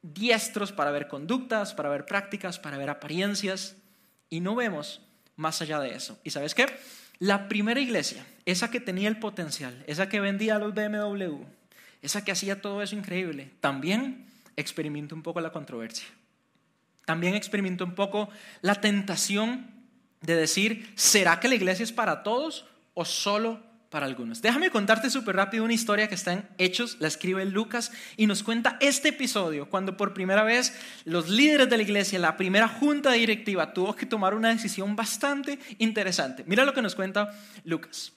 [0.03, 3.77] diestros para ver conductas, para ver prácticas, para ver apariencias
[4.29, 5.01] y no vemos
[5.37, 6.19] más allá de eso.
[6.25, 6.67] ¿Y sabes qué?
[7.19, 11.45] La primera iglesia, esa que tenía el potencial, esa que vendía los BMW,
[12.07, 16.07] esa que hacía todo eso increíble, también experimentó un poco la controversia.
[17.05, 18.29] También experimentó un poco
[18.63, 19.71] la tentación
[20.23, 24.43] de decir, ¿será que la iglesia es para todos o solo para algunos.
[24.43, 28.43] Déjame contarte súper rápido una historia que está en Hechos, la escribe Lucas y nos
[28.43, 33.13] cuenta este episodio, cuando por primera vez los líderes de la iglesia, la primera junta
[33.13, 36.45] directiva, tuvo que tomar una decisión bastante interesante.
[36.47, 37.31] Mira lo que nos cuenta
[37.65, 38.13] Lucas.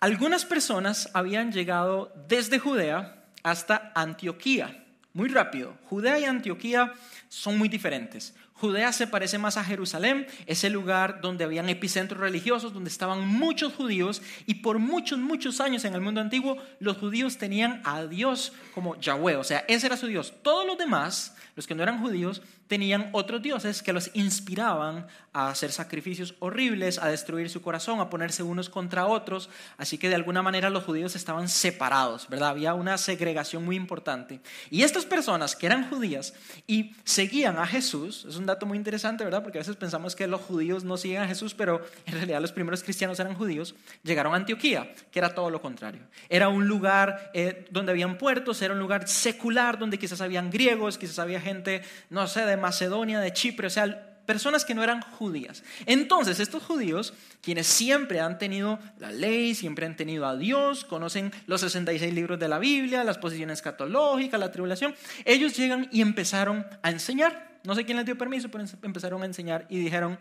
[0.00, 4.84] Algunas personas habían llegado desde Judea hasta Antioquía.
[5.12, 5.76] Muy rápido.
[5.84, 6.92] Judea y Antioquía
[7.28, 8.34] son muy diferentes.
[8.60, 13.26] Judea se parece más a Jerusalén, es el lugar donde habían epicentros religiosos, donde estaban
[13.26, 18.04] muchos judíos y por muchos, muchos años en el mundo antiguo los judíos tenían a
[18.04, 20.34] Dios como Yahweh, o sea, ese era su Dios.
[20.42, 25.48] Todos los demás, los que no eran judíos, tenían otros dioses que los inspiraban a
[25.48, 29.50] hacer sacrificios horribles, a destruir su corazón, a ponerse unos contra otros.
[29.76, 32.50] Así que de alguna manera los judíos estaban separados, ¿verdad?
[32.50, 34.40] Había una segregación muy importante.
[34.70, 36.32] Y estas personas que eran judías
[36.68, 39.42] y seguían a Jesús, es un dato muy interesante, ¿verdad?
[39.42, 42.52] Porque a veces pensamos que los judíos no siguen a Jesús, pero en realidad los
[42.52, 46.02] primeros cristianos eran judíos, llegaron a Antioquía, que era todo lo contrario.
[46.28, 50.98] Era un lugar eh, donde habían puertos, era un lugar secular, donde quizás habían griegos,
[50.98, 55.00] quizás había gente, no sé, de Macedonia, de Chipre, o sea, personas que no eran
[55.00, 55.64] judías.
[55.86, 61.32] Entonces, estos judíos, quienes siempre han tenido la ley, siempre han tenido a Dios, conocen
[61.48, 64.94] los 66 libros de la Biblia, las posiciones escatológicas, la tribulación,
[65.24, 67.58] ellos llegan y empezaron a enseñar.
[67.64, 70.16] No sé quién les dio permiso, pero empezaron a enseñar y dijeron,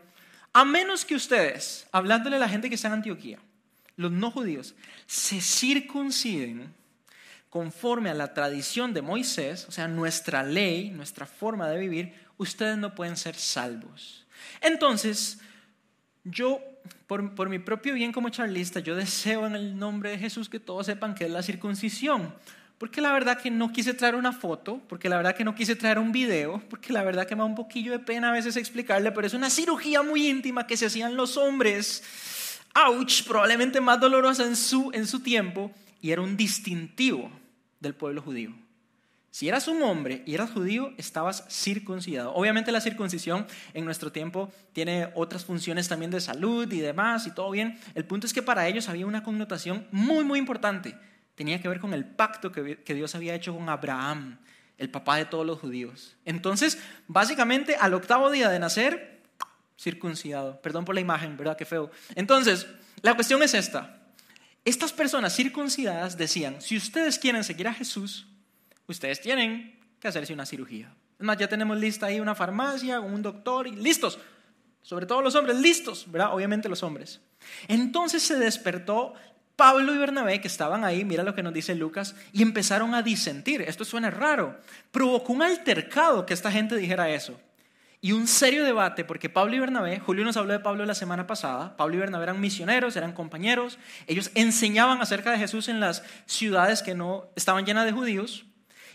[0.53, 3.37] a menos que ustedes, hablándole a la gente que está en Antioquía,
[3.95, 4.73] los no judíos,
[5.05, 6.73] se circunciden
[7.49, 12.77] conforme a la tradición de Moisés, o sea, nuestra ley, nuestra forma de vivir, ustedes
[12.77, 14.25] no pueden ser salvos.
[14.61, 15.39] Entonces,
[16.23, 16.59] yo,
[17.05, 20.87] por, mi propio bien como charlista, yo deseo en el nombre de Jesús que todos
[20.87, 22.33] sepan que es la circuncisión.
[22.77, 25.75] Porque la verdad que no quise traer una foto, porque la verdad que no quise
[25.75, 28.55] traer un video, porque la verdad que me da un poquillo de pena a veces
[28.55, 32.03] explicarle, pero es una cirugía muy íntima que se hacían los hombres.
[32.73, 35.71] Ouch, probablemente más dolorosa en su, en su tiempo,
[36.01, 37.29] y era un distintivo
[37.81, 38.53] del pueblo judío.
[39.31, 42.33] Si eras un hombre y eras judío, estabas circuncidado.
[42.33, 47.31] Obviamente la circuncisión en nuestro tiempo tiene otras funciones también de salud y demás y
[47.31, 47.79] todo bien.
[47.93, 50.97] El punto es que para ellos había una connotación muy, muy importante.
[51.35, 54.39] Tenía que ver con el pacto que, Dios había hecho con Abraham,
[54.77, 56.17] el papá de todos los judíos.
[56.25, 59.21] Entonces, básicamente al octavo día de nacer,
[59.79, 60.59] circuncidado.
[60.61, 61.55] Perdón por la imagen, ¿verdad?
[61.55, 61.91] Qué feo.
[62.15, 62.67] Entonces,
[63.01, 64.01] la cuestión es esta.
[64.65, 68.27] Estas personas circuncidadas decían, si ustedes quieren seguir a Jesús,
[68.91, 70.93] ustedes tienen que hacerse una cirugía.
[71.19, 74.19] Es más, ya tenemos lista ahí una farmacia, un doctor y listos.
[74.81, 76.33] Sobre todo los hombres, listos, ¿verdad?
[76.33, 77.19] Obviamente los hombres.
[77.67, 79.13] Entonces se despertó
[79.55, 83.01] Pablo y Bernabé, que estaban ahí, mira lo que nos dice Lucas, y empezaron a
[83.01, 83.61] disentir.
[83.61, 84.57] Esto suena raro.
[84.91, 87.37] Provocó un altercado que esta gente dijera eso
[88.01, 91.27] y un serio debate, porque Pablo y Bernabé, Julio nos habló de Pablo la semana
[91.27, 96.03] pasada, Pablo y Bernabé eran misioneros, eran compañeros, ellos enseñaban acerca de Jesús en las
[96.25, 98.45] ciudades que no estaban llenas de judíos,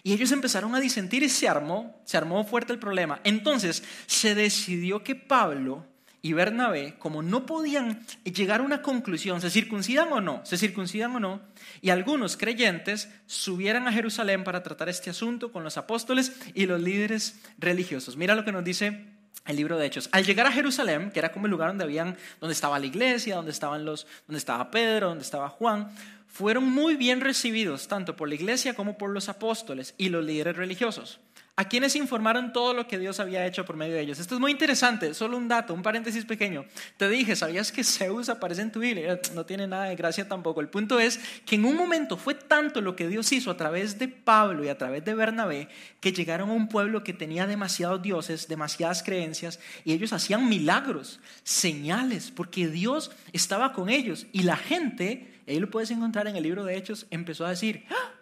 [0.06, 3.20] y ellos empezaron a disentir y se armó, se armó fuerte el problema.
[3.24, 5.86] Entonces se decidió que Pablo
[6.20, 10.44] y Bernabé, como no podían llegar a una conclusión, ¿se circuncidan o no?
[10.44, 11.40] ¿Se circuncidan o no?
[11.80, 16.82] Y algunos creyentes subieran a Jerusalén para tratar este asunto con los apóstoles y los
[16.82, 18.18] líderes religiosos.
[18.18, 19.06] Mira lo que nos dice
[19.46, 20.08] el libro de Hechos.
[20.12, 23.36] Al llegar a Jerusalén, que era como el lugar donde, habían, donde estaba la iglesia,
[23.36, 25.94] donde, estaban los, donde estaba Pedro, donde estaba Juan,
[26.34, 30.56] fueron muy bien recibidos tanto por la iglesia como por los apóstoles y los líderes
[30.56, 31.20] religiosos
[31.56, 34.18] a quienes informaron todo lo que Dios había hecho por medio de ellos.
[34.18, 36.64] Esto es muy interesante, solo un dato, un paréntesis pequeño.
[36.96, 39.20] Te dije, ¿sabías que Zeus aparece en tu Biblia?
[39.34, 40.60] No tiene nada de gracia tampoco.
[40.60, 44.00] El punto es que en un momento fue tanto lo que Dios hizo a través
[44.00, 45.68] de Pablo y a través de Bernabé
[46.00, 51.20] que llegaron a un pueblo que tenía demasiados dioses, demasiadas creencias y ellos hacían milagros,
[51.44, 56.42] señales, porque Dios estaba con ellos y la gente, ahí lo puedes encontrar en el
[56.42, 58.12] libro de Hechos, empezó a decir, ¡Ah!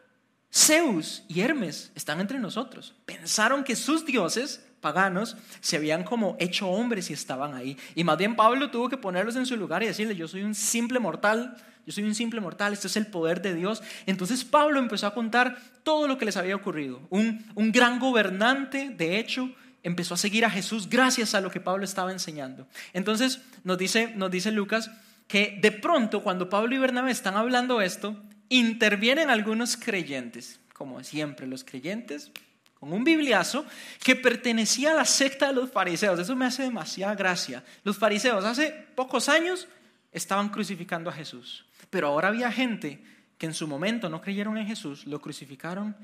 [0.54, 2.94] Zeus y Hermes están entre nosotros.
[3.06, 7.78] Pensaron que sus dioses paganos se habían como hecho hombres y estaban ahí.
[7.94, 10.54] Y más bien Pablo tuvo que ponerlos en su lugar y decirle, yo soy un
[10.54, 11.56] simple mortal,
[11.86, 13.82] yo soy un simple mortal, este es el poder de Dios.
[14.04, 17.00] Entonces Pablo empezó a contar todo lo que les había ocurrido.
[17.08, 19.50] Un, un gran gobernante, de hecho,
[19.82, 22.66] empezó a seguir a Jesús gracias a lo que Pablo estaba enseñando.
[22.92, 24.90] Entonces nos dice, nos dice Lucas
[25.32, 31.46] que de pronto cuando Pablo y Bernabé están hablando esto, intervienen algunos creyentes, como siempre
[31.46, 32.30] los creyentes,
[32.74, 33.64] con un bibliazo
[34.04, 36.20] que pertenecía a la secta de los fariseos.
[36.20, 37.64] Eso me hace demasiada gracia.
[37.82, 39.68] Los fariseos hace pocos años
[40.12, 43.02] estaban crucificando a Jesús, pero ahora había gente
[43.38, 45.96] que en su momento no creyeron en Jesús, lo crucificaron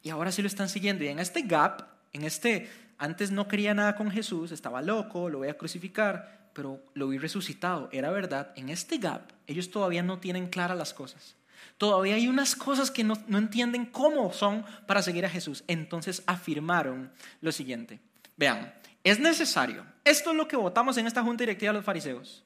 [0.00, 1.02] y ahora sí lo están siguiendo.
[1.02, 5.38] Y en este gap, en este, antes no quería nada con Jesús, estaba loco, lo
[5.38, 8.52] voy a crucificar, pero lo vi resucitado, era verdad.
[8.56, 11.34] En este gap, ellos todavía no tienen claras las cosas.
[11.78, 15.64] Todavía hay unas cosas que no, entienden cómo son para seguir a Jesús.
[15.66, 17.10] Entonces afirmaron
[17.40, 18.00] lo siguiente.
[18.36, 22.44] Vean, es necesario, esto es lo que votamos en esta junta directiva de los fariseos,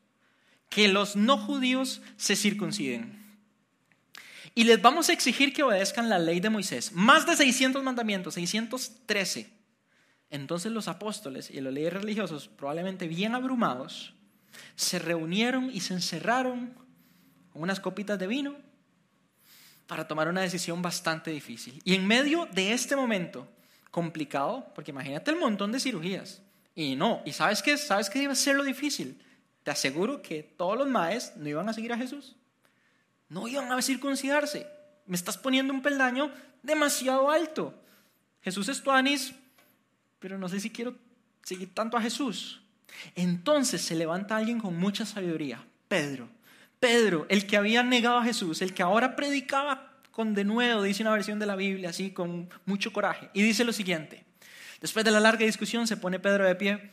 [0.71, 3.25] que los no judíos se circunciden
[4.55, 6.93] y les vamos a exigir que obedezcan la ley de Moisés.
[6.93, 9.64] Más de 600 mandamientos, 613.
[10.35, 14.15] Entonces los apóstoles y los líderes religiosos, probablemente bien abrumados,
[14.75, 16.75] se reunieron y se encerraron
[17.53, 18.57] con unas copitas de vino
[19.87, 21.81] para tomar una decisión bastante difícil.
[21.85, 23.47] Y en medio de este momento
[23.93, 26.43] complicado, porque imagínate el montón de cirugías,
[26.75, 27.77] y no, ¿y sabes qué?
[27.79, 29.23] ¿Sabes qué iba a ser lo difícil?
[29.63, 32.35] Te aseguro que todos los maes no iban a seguir a Jesús.
[33.29, 34.67] No iban a circuncidarse.
[35.07, 37.73] Me estás poniendo un peldaño demasiado alto.
[38.43, 39.33] Jesús es tuanis,
[40.25, 40.95] pero no sé si quiero
[41.43, 42.63] seguir tanto a Jesús.
[43.15, 46.31] Entonces se levanta alguien con mucha sabiduría, Pedro.
[46.81, 51.13] Pedro, el que había negado a Jesús, el que ahora predicaba con denuedo, dice una
[51.13, 53.29] versión de la Biblia, así con mucho coraje.
[53.35, 54.25] Y dice lo siguiente,
[54.81, 56.91] después de la larga discusión se pone Pedro de pie,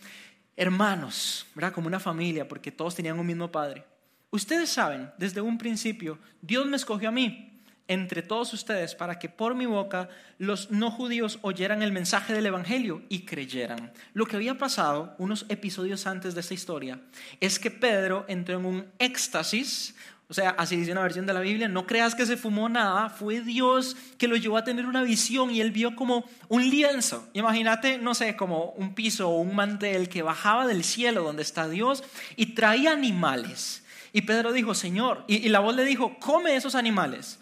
[0.58, 1.72] hermanos, ¿verdad?
[1.72, 3.86] Como una familia, porque todos tenían un mismo padre.
[4.30, 7.51] Ustedes saben, desde un principio, Dios me escogió a mí
[7.92, 12.46] entre todos ustedes para que por mi boca los no judíos oyeran el mensaje del
[12.46, 13.92] Evangelio y creyeran.
[14.14, 17.02] Lo que había pasado unos episodios antes de esta historia
[17.42, 19.94] es que Pedro entró en un éxtasis,
[20.30, 23.10] o sea, así dice una versión de la Biblia, no creas que se fumó nada,
[23.10, 27.28] fue Dios que lo llevó a tener una visión y él vio como un lienzo.
[27.34, 31.68] Imagínate, no sé, como un piso o un mantel que bajaba del cielo donde está
[31.68, 32.06] Dios
[32.38, 33.84] y traía animales.
[34.14, 37.41] Y Pedro dijo, Señor, y, la voz le dijo, come esos animales.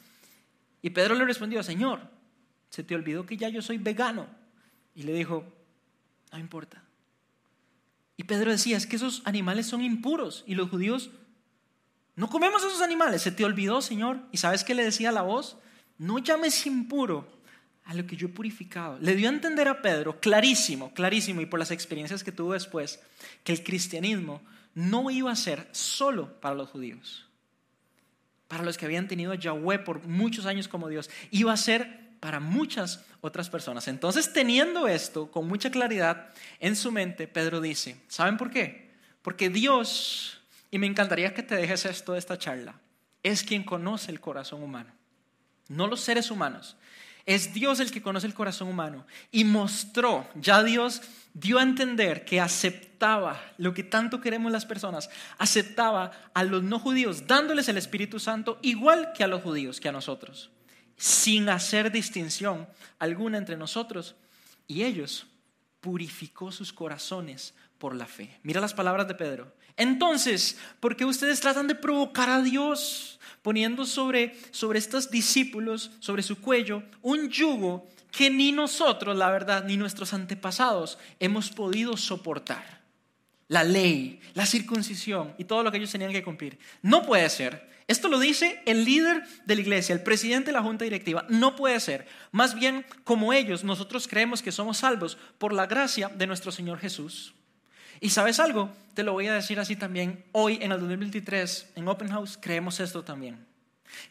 [0.81, 2.01] Y Pedro le respondió, Señor,
[2.69, 4.27] se te olvidó que ya yo soy vegano.
[4.95, 5.43] Y le dijo,
[6.31, 6.83] no importa.
[8.17, 11.09] Y Pedro decía, es que esos animales son impuros y los judíos
[12.15, 13.21] no comemos esos animales.
[13.21, 14.19] Se te olvidó, Señor.
[14.33, 15.57] ¿Y sabes qué le decía la voz?
[15.97, 17.39] No llames impuro
[17.85, 18.99] a lo que yo he purificado.
[18.99, 22.99] Le dio a entender a Pedro, clarísimo, clarísimo, y por las experiencias que tuvo después,
[23.45, 24.41] que el cristianismo
[24.75, 27.25] no iba a ser solo para los judíos,
[28.49, 32.09] para los que habían tenido a Yahweh por muchos años como Dios, iba a ser
[32.19, 33.87] para muchas otras personas.
[33.87, 38.89] Entonces, teniendo esto con mucha claridad en su mente, Pedro dice, ¿saben por qué?
[39.21, 42.75] Porque Dios, y me encantaría que te dejes esto de esta charla,
[43.21, 44.91] es quien conoce el corazón humano,
[45.67, 46.75] no los seres humanos.
[47.29, 51.03] Es Dios el que conoce el corazón humano y mostró, ya Dios
[51.35, 56.79] dio a entender que aceptaba lo que tanto queremos las personas, aceptaba a los no
[56.79, 60.49] judíos dándoles el Espíritu Santo igual que a los judíos, que a nosotros,
[60.97, 64.15] sin hacer distinción alguna entre nosotros
[64.67, 65.27] y ellos.
[65.81, 68.39] Purificó sus corazones por la fe.
[68.41, 69.53] Mira las palabras de Pedro.
[69.79, 76.21] Entonces, ¿por qué ustedes tratan de provocar a Dios poniendo sobre, sobre estos discípulos, sobre
[76.21, 82.81] su cuello, un yugo que ni nosotros, la verdad, ni nuestros antepasados hemos podido soportar?
[83.47, 86.59] La ley, la circuncisión y todo lo que ellos tenían que cumplir.
[86.81, 87.69] No puede ser.
[87.87, 91.25] Esto lo dice el líder de la iglesia, el presidente de la junta directiva.
[91.29, 92.05] No puede ser.
[92.33, 96.79] Más bien, como ellos, nosotros creemos que somos salvos por la gracia de nuestro Señor
[96.79, 97.33] Jesús.
[98.01, 101.87] Y sabes algo, te lo voy a decir así también, hoy en el 2023 en
[101.87, 103.45] Open House creemos esto también.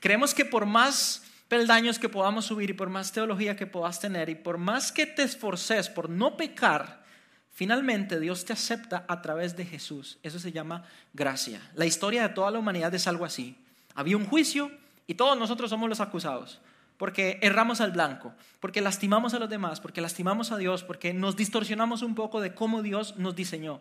[0.00, 4.28] Creemos que por más peldaños que podamos subir y por más teología que puedas tener
[4.28, 7.04] y por más que te esforces por no pecar,
[7.50, 10.18] finalmente Dios te acepta a través de Jesús.
[10.22, 10.84] Eso se llama
[11.14, 11.60] gracia.
[11.74, 13.56] La historia de toda la humanidad es algo así.
[13.94, 14.70] Había un juicio
[15.06, 16.60] y todos nosotros somos los acusados
[16.98, 21.36] porque erramos al blanco, porque lastimamos a los demás, porque lastimamos a Dios, porque nos
[21.36, 23.80] distorsionamos un poco de cómo Dios nos diseñó.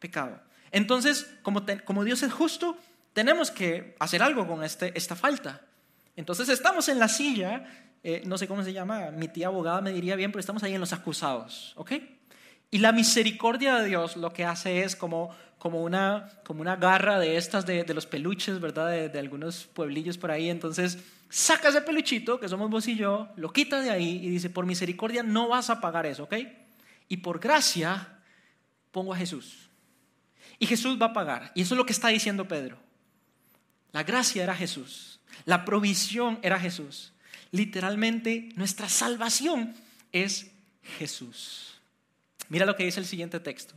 [0.00, 0.40] Pecado.
[0.72, 2.76] Entonces, como, como Dios es justo,
[3.12, 5.60] tenemos que hacer algo con este, esta falta.
[6.16, 7.64] Entonces estamos en la silla,
[8.02, 10.74] eh, no sé cómo se llama, mi tía abogada me diría bien, pero estamos ahí
[10.74, 11.92] en los acusados, ¿ok?
[12.72, 17.18] Y la misericordia de Dios lo que hace es como, como, una, como una garra
[17.18, 18.90] de estas de, de los peluches, ¿verdad?
[18.90, 20.50] De, de algunos pueblillos por ahí.
[20.50, 20.98] Entonces
[21.30, 24.66] saca ese peluchito, que somos vos y yo, lo quita de ahí y dice, por
[24.66, 26.34] misericordia no vas a pagar eso, ¿ok?
[27.08, 28.18] Y por gracia
[28.90, 29.70] pongo a Jesús.
[30.58, 31.52] Y Jesús va a pagar.
[31.54, 32.76] Y eso es lo que está diciendo Pedro.
[33.92, 35.20] La gracia era Jesús.
[35.46, 37.12] La provisión era Jesús.
[37.52, 39.74] Literalmente nuestra salvación
[40.12, 40.50] es
[40.98, 41.80] Jesús.
[42.48, 43.74] Mira lo que dice el siguiente texto.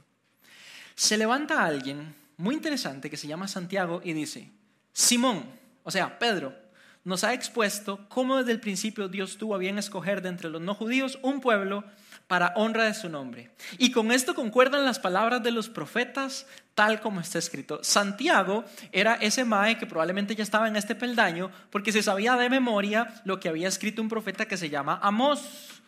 [0.96, 4.50] Se levanta alguien muy interesante que se llama Santiago y dice,
[4.92, 5.46] Simón,
[5.84, 6.63] o sea, Pedro,
[7.04, 10.62] nos ha expuesto cómo desde el principio Dios tuvo a bien escoger de entre los
[10.62, 11.84] no judíos un pueblo
[12.28, 13.52] para honra de su nombre.
[13.78, 17.84] Y con esto concuerdan las palabras de los profetas, tal como está escrito.
[17.84, 22.50] Santiago era ese mae que probablemente ya estaba en este peldaño porque se sabía de
[22.50, 25.82] memoria lo que había escrito un profeta que se llama Amós.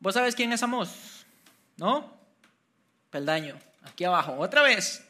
[0.00, 1.24] ¿Vos sabés quién es Amós?
[1.76, 2.12] ¿No?
[3.10, 3.54] Peldaño,
[3.84, 5.05] aquí abajo, otra vez.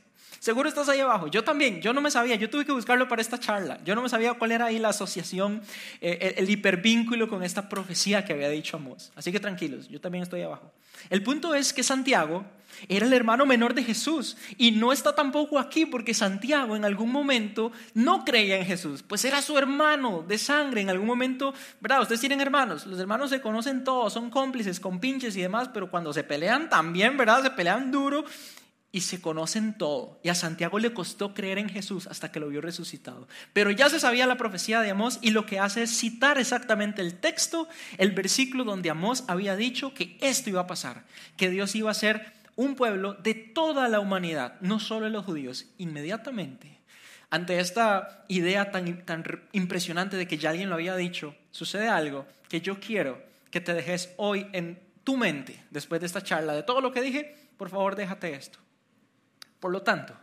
[0.46, 1.26] Seguro estás ahí abajo.
[1.26, 3.80] Yo también, yo no me sabía, yo tuve que buscarlo para esta charla.
[3.84, 5.60] Yo no me sabía cuál era ahí la asociación,
[6.00, 9.10] eh, el, hipervínculo con esta profecía que había dicho Amós.
[9.16, 10.70] Así que tranquilos, yo también estoy abajo.
[11.10, 12.44] El punto es que Santiago
[12.86, 17.10] era el hermano menor de Jesús y no está tampoco aquí porque Santiago en algún
[17.10, 20.80] momento no creía en Jesús, pues era su hermano de sangre.
[20.80, 22.02] En algún momento, ¿verdad?
[22.02, 25.90] Ustedes tienen hermanos, los hermanos se conocen todos, son cómplices, con pinches y demás, pero
[25.90, 27.42] cuando se pelean también, ¿verdad?
[27.42, 28.24] Se pelean duro
[28.96, 30.18] y se conocen todo.
[30.22, 33.28] Y a Santiago le costó creer en Jesús hasta que lo vio resucitado.
[33.52, 37.02] Pero ya se sabía la profecía de Amós y lo que hace es citar exactamente
[37.02, 37.68] el texto,
[37.98, 41.04] el versículo donde Amós había dicho que esto iba a pasar,
[41.36, 45.26] que Dios iba a ser un pueblo de toda la humanidad, no solo de los
[45.26, 45.66] judíos.
[45.76, 46.78] Inmediatamente,
[47.28, 52.24] ante esta idea tan, tan impresionante de que ya alguien lo había dicho, sucede algo
[52.48, 56.62] que yo quiero que te dejes hoy en tu mente, después de esta charla, de
[56.62, 58.58] todo lo que dije, por favor déjate esto.
[59.66, 60.14] Por lo tanto,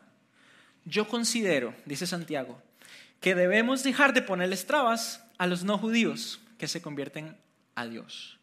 [0.85, 2.61] yo considero, dice Santiago,
[3.19, 7.35] que debemos dejar de ponerles trabas a los no judíos que se convierten
[7.75, 8.39] a Dios.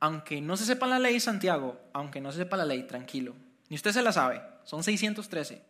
[0.00, 3.36] Aunque no se sepa la ley, Santiago, aunque no se sepa la ley, tranquilo.
[3.68, 5.62] Ni usted se la sabe, son 613.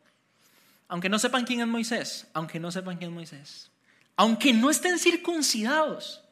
[0.88, 3.70] Aunque no sepan quién es Moisés, aunque no sepan quién es Moisés.
[4.16, 6.24] Aunque no estén circuncidados,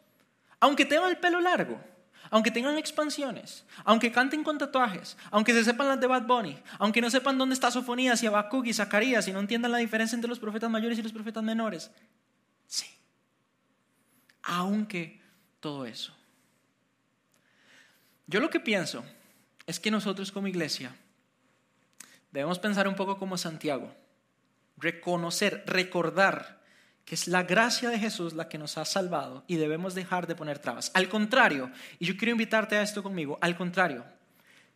[0.59, 1.79] aunque tengan el pelo largo,
[2.31, 7.01] aunque tengan expansiones, aunque canten con tatuajes, aunque se sepan las de Bad Bunny, aunque
[7.01, 10.29] no sepan dónde está Sofonías y Habacuc y Zacarías y no entiendan la diferencia entre
[10.29, 11.91] los profetas mayores y los profetas menores.
[12.66, 12.87] Sí.
[14.43, 15.21] Aunque
[15.61, 16.14] todo eso.
[18.27, 19.05] Yo lo que pienso
[19.66, 20.95] es que nosotros como iglesia
[22.31, 23.95] debemos pensar un poco como Santiago,
[24.77, 26.58] reconocer, recordar
[27.09, 30.35] que es la gracia de Jesús la que nos ha salvado y debemos dejar de
[30.35, 30.91] poner trabas.
[30.93, 34.05] Al contrario, y yo quiero invitarte a esto conmigo, al contrario,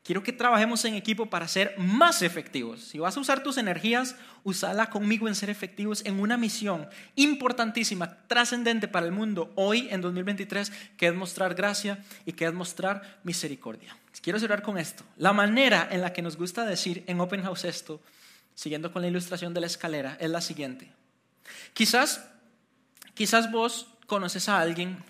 [0.02, 2.80] quiero que trabajemos en equipo para ser más efectivos.
[2.80, 8.16] Si vas a usar tus energías, usala conmigo en ser efectivos en una misión importantísima,
[8.28, 13.20] trascendente para el mundo hoy en 2023, que es mostrar gracia y que es mostrar
[13.24, 13.94] misericordia.
[14.22, 15.04] Quiero cerrar con esto.
[15.18, 18.00] La manera en la que nos gusta decir en Open House esto,
[18.54, 21.01] siguiendo con la ilustración de la escalera, es la siguiente.
[21.74, 22.28] Quizás,
[23.14, 25.02] quizás vos conoces a alguien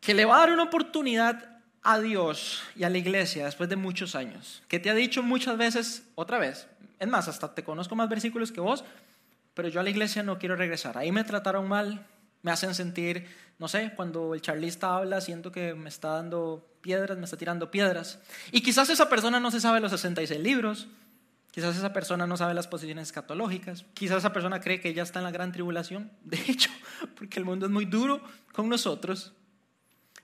[0.00, 3.76] que le va a dar una oportunidad a Dios y a la iglesia después de
[3.76, 6.66] muchos años, que te ha dicho muchas veces, otra vez,
[6.98, 8.84] es más, hasta te conozco más versículos que vos,
[9.54, 10.96] pero yo a la iglesia no quiero regresar.
[10.96, 12.06] Ahí me trataron mal,
[12.42, 17.18] me hacen sentir, no sé, cuando el charlista habla, siento que me está dando piedras,
[17.18, 18.18] me está tirando piedras.
[18.50, 20.86] Y quizás esa persona no se sabe los 66 libros,
[21.52, 23.84] Quizás esa persona no sabe las posiciones escatológicas.
[23.92, 26.10] Quizás esa persona cree que ya está en la gran tribulación.
[26.24, 26.70] De hecho,
[27.14, 28.22] porque el mundo es muy duro
[28.52, 29.34] con nosotros.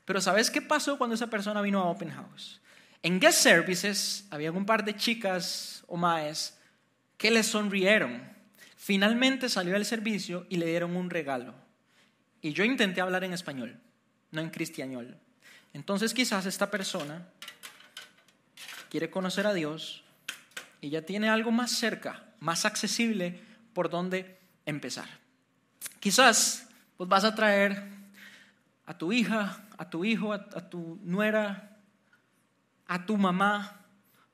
[0.07, 2.63] Pero ¿sabes qué pasó cuando esa persona vino a Open House?
[3.03, 6.59] En Guest Services había un par de chicas o maes
[7.19, 8.23] que le sonrieron.
[8.77, 11.55] Finalmente salió del servicio y le dieron un regalo.
[12.41, 13.79] Y yo intenté hablar en español,
[14.31, 15.19] no en cristianol.
[15.75, 17.29] Entonces quizás esta persona
[18.89, 20.05] quiere conocer a Dios
[20.81, 23.41] y ya tiene algo más cerca, más accesible
[23.73, 25.09] por donde empezar.
[26.01, 27.83] Quizás pues vas a traer
[28.87, 31.77] a tu hija, a tu hijo, a, tu nuera,
[32.87, 33.85] a tu mamá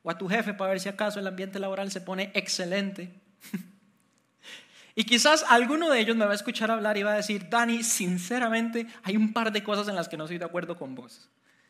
[0.03, 3.13] o a tu jefe para ver si acaso el ambiente laboral se pone excelente.
[4.95, 7.83] y quizás alguno de ellos me va a escuchar hablar y va a decir, Dani,
[7.83, 11.29] sinceramente hay un par de cosas en las que no estoy de acuerdo con vos.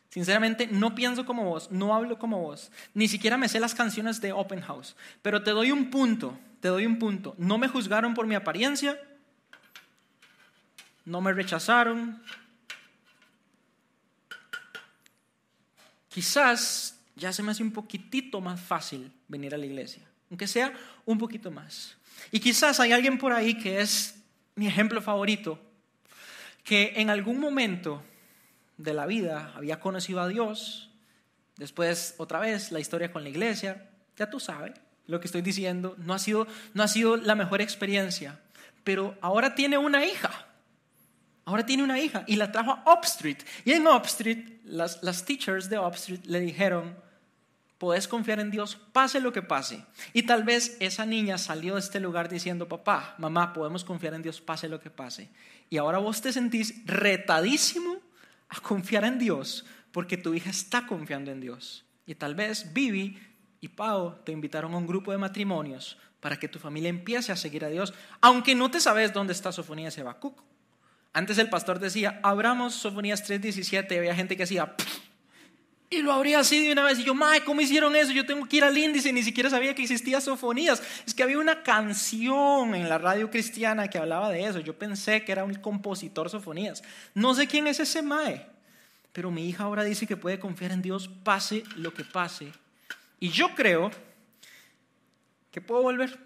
[0.09, 4.21] Sinceramente, no pienso como vos, no hablo como vos, ni siquiera me sé las canciones
[4.21, 7.35] de Open House, pero te doy un punto, te doy un punto.
[7.37, 8.97] No me juzgaron por mi apariencia,
[11.03, 12.21] no me rechazaron.
[16.09, 20.73] Quizás ya se me hace un poquitito más fácil venir a la iglesia, aunque sea
[21.05, 21.97] un poquito más.
[22.31, 24.15] Y quizás hay alguien por ahí que es
[24.55, 25.59] mi ejemplo favorito,
[26.63, 28.01] que en algún momento
[28.77, 30.89] de la vida había conocido a Dios,
[31.57, 34.73] después otra vez la historia con la iglesia, ya tú sabes
[35.07, 38.39] lo que estoy diciendo, no ha sido, no ha sido la mejor experiencia,
[38.83, 40.47] pero ahora tiene una hija,
[41.45, 43.45] ahora tiene una hija y la trajo a Upstreet.
[43.63, 46.95] Y en Upstreet, las, las teachers de Upstreet le dijeron,
[47.77, 49.83] podés confiar en Dios, pase lo que pase.
[50.13, 54.21] Y tal vez esa niña salió de este lugar diciendo, papá, mamá, podemos confiar en
[54.21, 55.29] Dios, pase lo que pase.
[55.69, 58.04] Y ahora vos te sentís retadísimo
[58.49, 61.85] a confiar en Dios porque tu hija está confiando en Dios.
[62.05, 63.17] Y tal vez Vivi
[63.61, 67.35] y Pau te invitaron a un grupo de matrimonios para que tu familia empiece a
[67.35, 70.41] seguir a Dios, aunque no te sabes dónde está Sofonías y Habacuc.
[71.13, 74.75] Antes el pastor decía, abramos Sofonías 3.17 y había gente que decía,
[75.95, 78.11] Y lo abrí así de una vez y yo, mae, ¿cómo hicieron eso?
[78.11, 80.83] Yo tengo que ir al índice, ni siquiera sabía que existía sofonías.
[81.07, 84.59] Es que había una canción en la radio cristiana que hablaba de eso.
[84.59, 86.83] Yo pensé que era un compositor sofonías.
[87.13, 88.45] No sé quién es ese mae,
[89.13, 92.51] pero mi hija ahora dice que puede confiar en Dios pase lo que pase.
[93.21, 93.89] Y yo creo
[95.49, 96.19] que puedo volver.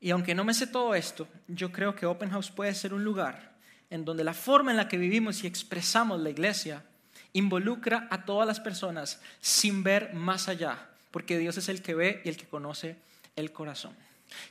[0.00, 3.04] Y aunque no me sé todo esto, yo creo que Open House puede ser un
[3.04, 3.52] lugar
[3.88, 6.84] en donde la forma en la que vivimos y expresamos la iglesia
[7.32, 12.22] involucra a todas las personas sin ver más allá, porque Dios es el que ve
[12.24, 12.96] y el que conoce
[13.36, 13.94] el corazón.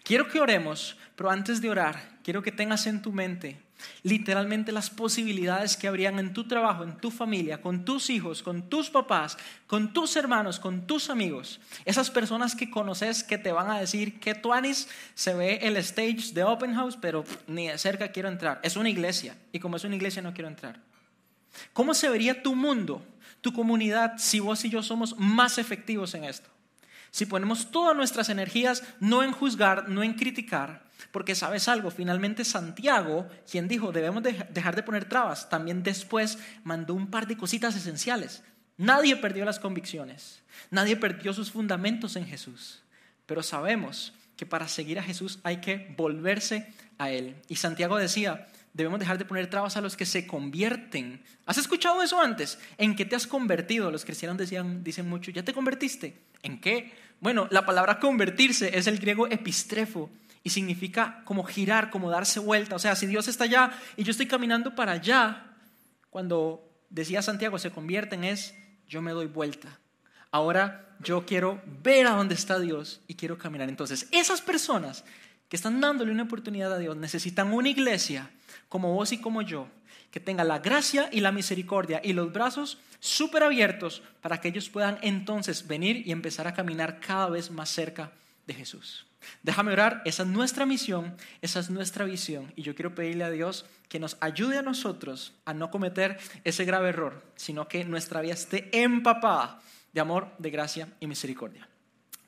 [0.04, 3.60] Quiero que oremos, pero antes de orar, quiero que tengas en tu mente
[4.04, 8.70] literalmente las posibilidades que habrían en tu trabajo, en tu familia, con tus hijos, con
[8.70, 11.60] tus papás, con tus hermanos, con tus amigos.
[11.86, 15.78] Esas personas que conoces que te van a decir que tu anis se ve el
[15.78, 18.60] stage de Open House, pero ni de cerca quiero entrar.
[18.64, 20.91] Es una iglesia y como es una iglesia no quiero entrar.
[21.74, 23.06] ¿Cómo se vería tu mundo,
[23.42, 26.50] tu comunidad, si vos y yo somos más efectivos en esto?
[27.12, 32.46] Si ponemos todas nuestras energías no en juzgar, no en criticar, porque sabes algo, finalmente
[32.46, 37.76] Santiago, quien dijo debemos dejar de poner trabas, también después mandó un par de cositas
[37.76, 38.44] esenciales.
[38.78, 42.82] Nadie perdió las convicciones, nadie perdió sus fundamentos en Jesús,
[43.26, 47.36] pero sabemos que para seguir a Jesús hay que volverse a Él.
[47.48, 51.22] Y Santiago decía, debemos dejar de poner trabas a los que se convierten.
[51.46, 52.60] ¿Has escuchado eso antes?
[52.78, 53.92] ¿En qué te has convertido?
[53.92, 56.18] Los cristianos decían, dicen mucho, ¿ya te convertiste?
[56.44, 56.94] ¿En qué?
[57.20, 60.10] Bueno, la palabra convertirse es el griego epistrefo
[60.44, 62.76] y significa como girar, como darse vuelta.
[62.76, 65.54] O sea, si Dios está allá y yo estoy caminando para allá,
[66.10, 68.56] cuando decía Santiago se convierten es
[68.88, 69.80] yo me doy vuelta.
[70.32, 73.70] Ahora yo quiero ver a dónde está Dios y quiero caminar.
[73.70, 75.04] Entonces, esas personas
[75.52, 78.30] que están dándole una oportunidad a Dios necesitan una iglesia
[78.70, 79.68] como vos y como yo,
[80.10, 84.70] que tenga la gracia y la misericordia y los brazos súper abiertos para que ellos
[84.70, 88.14] puedan entonces venir y empezar a caminar cada vez más cerca
[88.48, 89.06] de Jesús.
[89.44, 93.30] Déjame orar, esa es nuestra misión, esa es nuestra visión y yo quiero pedirle a
[93.30, 98.22] Dios que nos ayude a nosotros a no cometer ese grave error, sino que nuestra
[98.22, 99.60] vida esté empapada
[99.92, 101.68] de amor, de gracia y misericordia.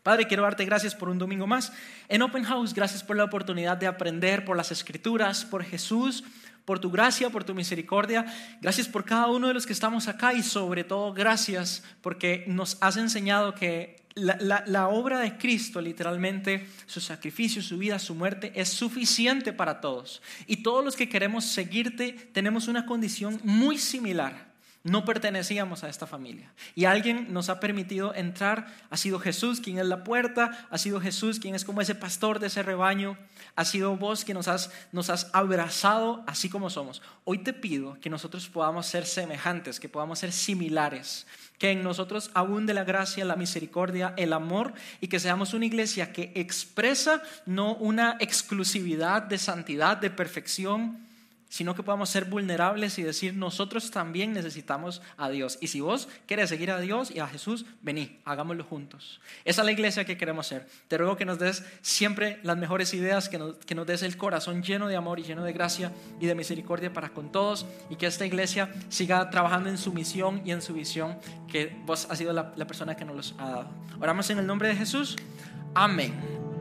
[0.03, 1.71] Padre, quiero darte gracias por un domingo más
[2.09, 2.73] en Open House.
[2.73, 6.25] Gracias por la oportunidad de aprender por las escrituras, por Jesús,
[6.65, 8.25] por tu gracia, por tu misericordia.
[8.61, 12.77] Gracias por cada uno de los que estamos acá y sobre todo gracias porque nos
[12.81, 18.51] has enseñado que la, la, obra de Cristo, literalmente, su sacrificio, su vida, su muerte,
[18.55, 20.21] es suficiente para todos.
[20.47, 24.52] Y todos los que queremos seguirte tenemos una condición muy similar
[24.83, 26.51] no pertenecíamos a esta familia.
[26.75, 28.67] Y alguien nos ha permitido entrar.
[28.89, 32.39] Ha sido Jesús quien es la puerta, ha sido Jesús quien es como ese pastor
[32.39, 33.17] de ese rebaño,
[33.55, 37.01] ha sido vos quien nos has, nos has abrazado así como somos.
[37.23, 41.27] Hoy te pido que nosotros podamos ser semejantes, que podamos ser similares,
[41.57, 46.11] que en nosotros abunde la gracia, la misericordia, el amor y que seamos una iglesia
[46.11, 50.99] que expresa no una exclusividad de santidad, de perfección,
[51.53, 55.59] sino que podamos ser vulnerables y decir, nosotros también necesitamos a Dios.
[55.61, 59.21] Y si vos querés seguir a Dios y a Jesús, vení, hagámoslo juntos.
[59.45, 60.67] Esa es la iglesia que queremos ser.
[60.87, 64.17] Te ruego que nos des siempre las mejores ideas, que nos, que nos des el
[64.17, 67.97] corazón lleno de amor y lleno de gracia y de misericordia para con todos y
[67.97, 72.17] que esta iglesia siga trabajando en su misión y en su visión, que vos has
[72.17, 73.67] sido la, la persona que nos los ha dado.
[73.99, 75.17] Oramos en el nombre de Jesús.
[75.75, 76.52] Amén.